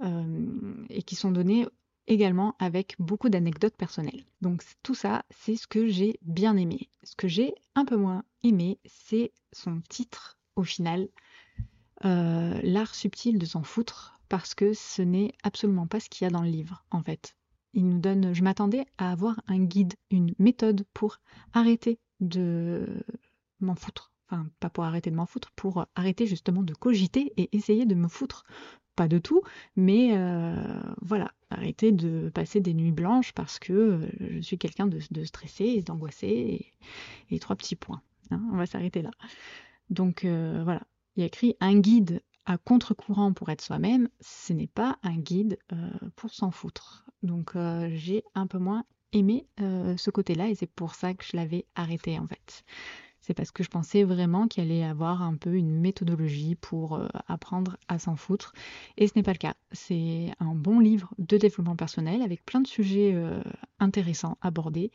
et 0.00 1.02
qui 1.02 1.14
sont 1.14 1.30
donnés 1.30 1.66
également 2.06 2.54
avec 2.58 2.96
beaucoup 2.98 3.28
d'anecdotes 3.28 3.76
personnelles. 3.76 4.24
Donc 4.40 4.62
tout 4.82 4.94
ça, 4.94 5.24
c'est 5.30 5.56
ce 5.56 5.66
que 5.66 5.88
j'ai 5.88 6.18
bien 6.22 6.56
aimé. 6.56 6.88
Ce 7.02 7.16
que 7.16 7.28
j'ai 7.28 7.54
un 7.74 7.84
peu 7.84 7.96
moins 7.96 8.24
aimé, 8.42 8.78
c'est 8.84 9.32
son 9.52 9.80
titre 9.88 10.38
au 10.56 10.62
final, 10.62 11.08
euh, 12.04 12.60
l'art 12.62 12.94
subtil 12.94 13.38
de 13.38 13.46
s'en 13.46 13.62
foutre, 13.62 14.20
parce 14.28 14.54
que 14.54 14.72
ce 14.72 15.02
n'est 15.02 15.32
absolument 15.42 15.86
pas 15.86 16.00
ce 16.00 16.08
qu'il 16.08 16.24
y 16.24 16.28
a 16.28 16.30
dans 16.30 16.42
le 16.42 16.50
livre, 16.50 16.84
en 16.90 17.02
fait. 17.02 17.36
Il 17.72 17.88
nous 17.88 17.98
donne, 17.98 18.32
je 18.32 18.42
m'attendais 18.42 18.86
à 18.98 19.10
avoir 19.10 19.40
un 19.48 19.58
guide, 19.58 19.94
une 20.10 20.34
méthode 20.38 20.84
pour 20.94 21.18
arrêter 21.52 21.98
de 22.20 23.04
m'en 23.60 23.74
foutre. 23.74 24.12
Pas 24.60 24.70
pour 24.70 24.84
arrêter 24.84 25.10
de 25.10 25.16
m'en 25.16 25.26
foutre, 25.26 25.50
pour 25.52 25.86
arrêter 25.94 26.26
justement 26.26 26.62
de 26.62 26.74
cogiter 26.74 27.32
et 27.36 27.54
essayer 27.56 27.86
de 27.86 27.94
me 27.94 28.08
foutre. 28.08 28.44
Pas 28.96 29.08
de 29.08 29.18
tout, 29.18 29.42
mais 29.74 30.16
euh, 30.16 30.54
voilà, 31.02 31.32
arrêter 31.50 31.90
de 31.90 32.30
passer 32.32 32.60
des 32.60 32.74
nuits 32.74 32.92
blanches 32.92 33.32
parce 33.32 33.58
que 33.58 33.72
euh, 33.72 34.08
je 34.20 34.40
suis 34.40 34.56
quelqu'un 34.56 34.86
de, 34.86 35.00
stressé 35.24 35.64
et 35.64 35.82
d'angoissé 35.82 36.72
et, 37.30 37.38
trois 37.40 37.56
petits 37.56 37.74
points. 37.74 38.02
Hein. 38.30 38.40
on 38.52 38.56
va 38.56 38.66
s'arrêter 38.66 39.02
là. 39.02 39.10
Donc 39.90 40.24
euh, 40.24 40.62
voilà, 40.62 40.82
il 41.16 41.20
y 41.20 41.22
a 41.24 41.26
écrit 41.26 41.56
un 41.58 41.76
guide 41.76 42.22
à 42.46 42.56
contre-courant 42.56 43.32
pour 43.32 43.48
être 43.48 43.62
soi-même, 43.62 44.08
ce 44.20 44.52
n'est 44.52 44.68
pas 44.68 44.98
un 45.02 45.16
guide 45.16 45.58
pour 46.14 46.32
s'en 46.32 46.52
foutre. 46.52 47.04
Donc 47.24 47.54
j'ai 47.94 48.22
un 48.34 48.46
peu 48.46 48.58
moins 48.58 48.84
aimé 49.12 49.46
ce 49.58 50.10
côté-là 50.10 50.48
et 50.48 50.54
c'est 50.54 50.70
pour 50.70 50.94
ça 50.94 51.14
que 51.14 51.24
je 51.24 51.36
l'avais 51.36 51.64
arrêté 51.74 52.18
en 52.18 52.26
fait. 52.26 52.64
C'est 53.26 53.32
parce 53.32 53.52
que 53.52 53.64
je 53.64 53.70
pensais 53.70 54.02
vraiment 54.04 54.48
qu'il 54.48 54.62
allait 54.62 54.84
avoir 54.84 55.22
un 55.22 55.34
peu 55.34 55.54
une 55.54 55.80
méthodologie 55.80 56.56
pour 56.56 57.00
apprendre 57.26 57.78
à 57.88 57.98
s'en 57.98 58.16
foutre. 58.16 58.52
Et 58.98 59.08
ce 59.08 59.14
n'est 59.16 59.22
pas 59.22 59.32
le 59.32 59.38
cas. 59.38 59.54
C'est 59.72 60.30
un 60.40 60.54
bon 60.54 60.78
livre 60.78 61.14
de 61.16 61.38
développement 61.38 61.74
personnel 61.74 62.20
avec 62.20 62.44
plein 62.44 62.60
de 62.60 62.66
sujets 62.66 63.16
intéressants 63.78 64.36
abordés. 64.42 64.90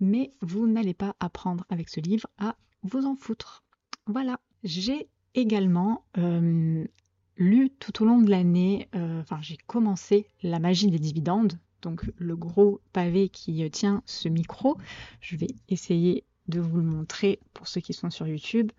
Mais 0.00 0.32
vous 0.40 0.66
n'allez 0.66 0.94
pas 0.94 1.14
apprendre 1.20 1.66
avec 1.68 1.90
ce 1.90 2.00
livre 2.00 2.26
à 2.38 2.56
vous 2.84 3.04
en 3.04 3.16
foutre. 3.16 3.64
Voilà, 4.06 4.40
j'ai 4.62 5.08
également 5.34 6.04
euh, 6.18 6.84
lu 7.36 7.70
tout 7.80 8.02
au 8.02 8.06
long 8.06 8.20
de 8.20 8.30
l'année, 8.30 8.88
euh, 8.94 9.20
enfin 9.20 9.38
j'ai 9.42 9.56
commencé 9.66 10.26
La 10.42 10.58
magie 10.58 10.88
des 10.88 10.98
dividendes, 10.98 11.58
donc 11.82 12.04
le 12.16 12.36
gros 12.36 12.80
pavé 12.92 13.28
qui 13.28 13.68
tient 13.70 14.02
ce 14.06 14.28
micro. 14.28 14.78
Je 15.20 15.36
vais 15.36 15.48
essayer 15.68 16.24
de 16.48 16.60
vous 16.60 16.76
le 16.76 16.84
montrer 16.84 17.40
pour 17.52 17.68
ceux 17.68 17.80
qui 17.80 17.92
sont 17.92 18.10
sur 18.10 18.26
YouTube. 18.26 18.70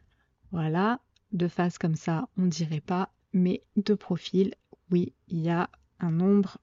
Voilà, 0.51 0.99
de 1.31 1.47
face 1.47 1.77
comme 1.77 1.95
ça, 1.95 2.27
on 2.37 2.45
dirait 2.45 2.81
pas, 2.81 3.09
mais 3.33 3.63
de 3.75 3.93
profil, 3.93 4.53
oui, 4.91 5.13
il 5.27 5.39
y 5.39 5.49
a 5.49 5.69
un 5.99 6.11
nombre 6.11 6.57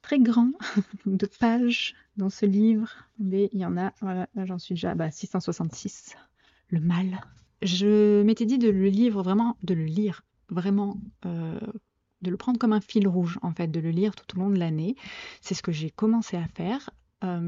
très 0.00 0.18
grand 0.18 0.52
de 1.06 1.26
pages 1.26 1.94
dans 2.16 2.30
ce 2.30 2.46
livre. 2.46 2.90
Mais 3.18 3.50
il 3.52 3.60
y 3.60 3.66
en 3.66 3.76
a, 3.76 3.92
voilà, 4.00 4.28
là 4.34 4.46
j'en 4.46 4.58
suis 4.58 4.74
déjà 4.74 4.92
à 4.92 4.94
bah, 4.94 5.10
666. 5.10 6.14
Le 6.68 6.80
mal 6.80 7.20
je 7.62 8.22
m'étais 8.22 8.44
dit 8.44 8.58
de 8.58 8.68
le 8.68 8.88
lire 8.88 9.14
vraiment, 9.14 9.56
de 9.62 9.74
le 9.74 9.84
lire 9.84 10.24
vraiment, 10.50 11.00
euh, 11.24 11.58
de 12.20 12.30
le 12.30 12.36
prendre 12.36 12.58
comme 12.58 12.72
un 12.72 12.80
fil 12.80 13.08
rouge 13.08 13.38
en 13.42 13.52
fait, 13.52 13.68
de 13.68 13.80
le 13.80 13.90
lire 13.90 14.14
tout 14.14 14.36
au 14.36 14.42
long 14.42 14.50
de 14.50 14.58
l'année. 14.58 14.96
C'est 15.40 15.54
ce 15.54 15.62
que 15.62 15.72
j'ai 15.72 15.90
commencé 15.90 16.36
à 16.36 16.46
faire. 16.48 16.90
Euh, 17.22 17.40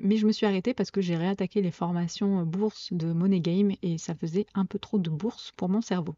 mais 0.00 0.16
je 0.16 0.26
me 0.26 0.32
suis 0.32 0.46
arrêtée 0.46 0.74
parce 0.74 0.90
que 0.90 1.00
j'ai 1.00 1.16
réattaqué 1.16 1.60
les 1.60 1.70
formations 1.70 2.44
bourse 2.44 2.92
de 2.92 3.12
Money 3.12 3.40
Game 3.40 3.72
et 3.82 3.98
ça 3.98 4.14
faisait 4.14 4.46
un 4.54 4.64
peu 4.64 4.78
trop 4.78 4.98
de 4.98 5.10
bourse 5.10 5.52
pour 5.56 5.68
mon 5.68 5.80
cerveau. 5.80 6.14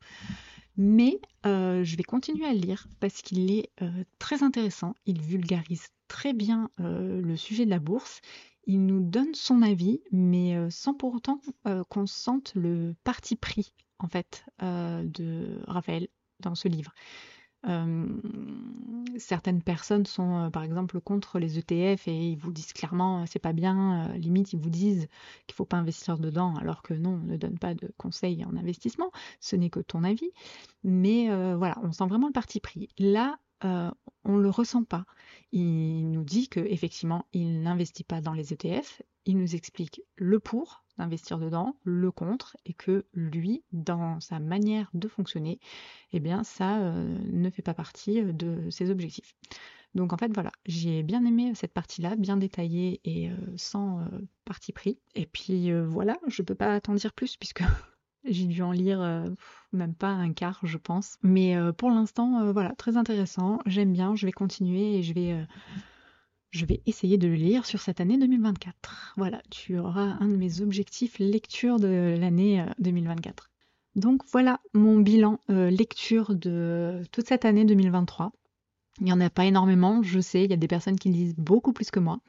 Mais 0.77 1.21
euh, 1.47 1.83
je 1.83 1.97
vais 1.97 2.03
continuer 2.03 2.47
à 2.47 2.53
lire 2.53 2.87
parce 3.01 3.23
qu'il 3.23 3.51
est 3.51 3.71
très 4.19 4.43
intéressant. 4.43 4.95
Il 5.07 5.21
vulgarise 5.21 5.89
très 6.09 6.33
bien 6.33 6.71
le 6.79 7.37
sujet 7.37 7.65
de 7.65 7.71
la 7.71 7.79
bourse 7.79 8.21
il 8.67 8.87
nous 8.87 9.01
donne 9.01 9.35
son 9.35 9.63
avis, 9.63 10.01
mais 10.13 10.57
euh, 10.57 10.71
sans 10.71 10.95
pour 10.95 11.15
autant 11.15 11.41
euh, 11.67 11.83
qu'on 11.89 12.07
sente 12.07 12.53
le 12.55 12.95
parti 13.05 13.37
pris, 13.37 13.73
en 13.99 14.07
fait, 14.07 14.45
euh, 14.63 15.03
de 15.05 15.61
Raphaël 15.67 16.09
dans 16.41 16.55
ce 16.55 16.69
livre. 16.69 16.93
Certaines 19.19 19.63
personnes 19.63 20.07
sont 20.07 20.51
par 20.51 20.63
exemple 20.63 21.01
contre 21.01 21.39
les 21.39 21.59
ETF 21.59 22.09
et 22.09 22.31
ils 22.31 22.39
vous 22.39 22.53
disent 22.53 22.73
clairement 22.73 23.27
c'est 23.27 23.39
pas 23.39 23.53
bien, 23.53 24.09
limite 24.15 24.53
ils 24.55 24.59
vous 24.59 24.71
disent 24.71 25.09
qu'il 25.47 25.55
faut 25.55 25.67
pas 25.67 25.77
investir 25.77 26.19
dedans 26.19 26.57
alors 26.57 26.83
que 26.83 26.95
non, 26.95 27.21
on 27.23 27.27
ne 27.27 27.37
donne 27.37 27.59
pas 27.59 27.75
de 27.75 27.93
conseils 27.99 28.45
en 28.45 28.57
investissement, 28.57 29.11
ce 29.41 29.57
n'est 29.57 29.71
que 29.71 29.81
ton 29.81 30.05
avis. 30.05 30.31
Mais 30.85 31.29
voilà, 31.55 31.77
on 31.83 31.93
sent 31.93 32.07
vraiment 32.07 32.29
le 32.29 32.33
parti 32.33 32.61
pris. 32.61 32.89
Là, 32.99 33.39
on 33.63 33.91
on 34.25 34.37
le 34.37 34.51
ressent 34.51 34.85
pas. 34.85 35.05
Il 35.53 36.11
nous 36.11 36.25
dit 36.25 36.49
qu'effectivement, 36.49 37.27
il 37.33 37.63
n'investit 37.63 38.05
pas 38.05 38.21
dans 38.21 38.33
les 38.33 38.53
ETF, 38.53 39.03
il 39.27 39.39
nous 39.39 39.55
explique 39.55 40.03
le 40.17 40.39
pour 40.41 40.85
d'investir 41.01 41.39
dedans, 41.39 41.77
le 41.85 42.11
contre, 42.11 42.57
et 42.65 42.73
que 42.73 43.05
lui, 43.13 43.65
dans 43.73 44.21
sa 44.21 44.39
manière 44.39 44.91
de 44.95 45.09
fonctionner, 45.09 45.59
eh 46.13 46.21
bien, 46.21 46.45
ça 46.45 46.79
ne 46.79 47.51
fait 47.51 47.63
pas 47.63 47.75
partie 47.75 48.23
de 48.23 48.71
ses 48.71 48.91
objectifs. 48.91 49.35
Donc 49.95 50.13
en 50.13 50.17
fait, 50.17 50.33
voilà, 50.33 50.53
j'ai 50.67 51.03
bien 51.03 51.25
aimé 51.25 51.53
cette 51.55 51.73
partie-là, 51.73 52.15
bien 52.17 52.37
détaillée 52.37 53.01
et 53.05 53.31
sans 53.57 54.05
parti 54.45 54.73
pris. 54.73 54.99
Et 55.15 55.27
puis 55.27 55.73
voilà, 55.73 56.17
je 56.29 56.43
peux 56.43 56.55
pas 56.55 56.81
t'en 56.81 56.95
dire 56.95 57.13
plus 57.13 57.37
puisque 57.37 57.63
J'ai 58.25 58.47
dû 58.47 58.63
en 58.63 58.73
lire 58.73 59.01
euh, 59.01 59.29
même 59.73 59.95
pas 59.95 60.09
un 60.09 60.33
quart, 60.33 60.61
je 60.63 60.77
pense. 60.77 61.17
Mais 61.23 61.57
euh, 61.57 61.73
pour 61.73 61.91
l'instant, 61.91 62.41
euh, 62.41 62.53
voilà, 62.53 62.75
très 62.75 62.97
intéressant. 62.97 63.61
J'aime 63.67 63.93
bien, 63.93 64.15
je 64.15 64.27
vais 64.27 64.33
continuer 64.33 64.97
et 64.97 65.03
je 65.03 65.15
vais, 65.15 65.47
je 66.51 66.65
vais 66.65 66.83
essayer 66.87 67.19
de 67.19 67.29
le 67.29 67.35
lire 67.35 67.67
sur 67.67 67.81
cette 67.81 68.01
année 68.01 68.19
2024. 68.19 69.15
Voilà, 69.17 69.41
tu 69.51 69.79
auras 69.79 70.17
un 70.21 70.29
de 70.29 70.37
mes 70.37 70.61
objectifs 70.61 71.19
lecture 71.19 71.79
de 71.79 72.17
l'année 72.19 72.65
2024. 72.79 73.51
Donc 73.97 74.23
voilà 74.31 74.61
mon 74.73 74.99
bilan 74.99 75.41
lecture 75.49 76.35
de 76.35 77.03
toute 77.13 77.29
cette 77.29 77.45
année 77.45 77.65
2023. 77.65 78.33
Il 79.01 79.05
n'y 79.05 79.13
en 79.13 79.21
a 79.21 79.31
pas 79.31 79.47
énormément, 79.47 80.03
je 80.03 80.21
sais, 80.21 80.45
il 80.45 80.51
y 80.51 80.55
a 80.55 80.59
des 80.59 80.69
personnes 80.69 80.99
qui 80.99 81.09
lisent 81.09 81.37
beaucoup 81.37 81.73
plus 81.73 81.91
que 81.91 82.01
moi. 82.01 82.21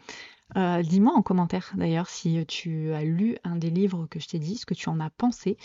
Euh, 0.57 0.81
dis-moi 0.81 1.13
en 1.13 1.21
commentaire 1.21 1.71
d'ailleurs 1.75 2.09
si 2.09 2.45
tu 2.45 2.91
as 2.91 3.03
lu 3.03 3.37
un 3.43 3.55
des 3.55 3.69
livres 3.69 4.05
que 4.07 4.19
je 4.19 4.27
t'ai 4.27 4.39
dit, 4.39 4.57
ce 4.57 4.65
que 4.65 4.73
tu 4.73 4.89
en 4.89 4.99
as 4.99 5.09
pensé, 5.09 5.57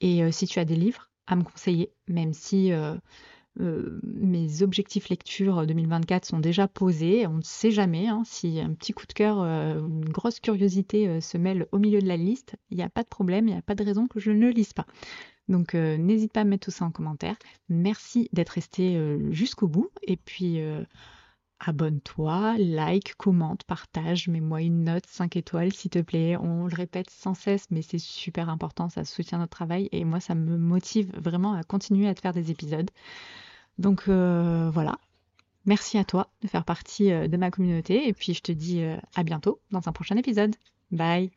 et 0.00 0.22
euh, 0.22 0.30
si 0.30 0.46
tu 0.46 0.58
as 0.58 0.64
des 0.64 0.76
livres 0.76 1.10
à 1.26 1.36
me 1.36 1.42
conseiller, 1.42 1.90
même 2.08 2.34
si 2.34 2.70
euh, 3.60 4.00
mes 4.02 4.62
objectifs 4.62 5.08
lecture 5.08 5.66
2024 5.66 6.24
sont 6.24 6.38
déjà 6.40 6.66
posés, 6.68 7.26
on 7.26 7.34
ne 7.34 7.42
sait 7.42 7.70
jamais 7.70 8.08
hein, 8.08 8.22
si 8.24 8.60
un 8.60 8.74
petit 8.74 8.92
coup 8.92 9.06
de 9.06 9.12
cœur, 9.12 9.38
une 9.38 10.08
grosse 10.08 10.40
curiosité 10.40 11.20
se 11.20 11.38
mêle 11.38 11.66
au 11.72 11.78
milieu 11.78 12.00
de 12.00 12.08
la 12.08 12.16
liste, 12.16 12.56
il 12.70 12.76
n'y 12.76 12.82
a 12.82 12.88
pas 12.88 13.02
de 13.02 13.08
problème, 13.08 13.46
il 13.46 13.52
n'y 13.52 13.58
a 13.58 13.62
pas 13.62 13.74
de 13.74 13.84
raison 13.84 14.06
que 14.06 14.20
je 14.20 14.30
ne 14.30 14.48
lise 14.50 14.72
pas. 14.72 14.86
Donc 15.48 15.74
n'hésite 15.74 16.32
pas 16.32 16.40
à 16.40 16.44
mettre 16.44 16.64
tout 16.64 16.70
ça 16.70 16.84
en 16.84 16.90
commentaire. 16.90 17.36
Merci 17.68 18.28
d'être 18.32 18.50
resté 18.50 18.98
jusqu'au 19.30 19.68
bout, 19.68 19.90
et 20.02 20.16
puis 20.16 20.60
abonne-toi, 21.66 22.56
like, 22.58 23.14
commente, 23.16 23.64
partage, 23.64 24.28
mets-moi 24.28 24.62
une 24.62 24.84
note 24.84 25.06
5 25.06 25.36
étoiles 25.36 25.72
s'il 25.72 25.90
te 25.90 26.00
plaît. 26.00 26.36
On 26.36 26.66
le 26.66 26.74
répète 26.74 27.10
sans 27.10 27.34
cesse, 27.34 27.66
mais 27.70 27.82
c'est 27.82 27.98
super 27.98 28.48
important, 28.48 28.88
ça 28.88 29.04
soutient 29.04 29.38
notre 29.38 29.56
travail 29.56 29.88
et 29.92 30.04
moi 30.04 30.20
ça 30.20 30.34
me 30.34 30.56
motive 30.56 31.10
vraiment 31.18 31.54
à 31.54 31.62
continuer 31.62 32.08
à 32.08 32.14
te 32.14 32.20
faire 32.20 32.32
des 32.32 32.50
épisodes. 32.50 32.90
Donc 33.78 34.04
euh, 34.08 34.70
voilà, 34.72 34.98
merci 35.66 35.98
à 35.98 36.04
toi 36.04 36.30
de 36.42 36.48
faire 36.48 36.64
partie 36.64 37.12
euh, 37.12 37.28
de 37.28 37.36
ma 37.36 37.50
communauté 37.50 38.08
et 38.08 38.12
puis 38.12 38.34
je 38.34 38.42
te 38.42 38.52
dis 38.52 38.82
euh, 38.82 38.96
à 39.14 39.22
bientôt 39.24 39.60
dans 39.70 39.88
un 39.88 39.92
prochain 39.92 40.16
épisode. 40.16 40.54
Bye 40.90 41.34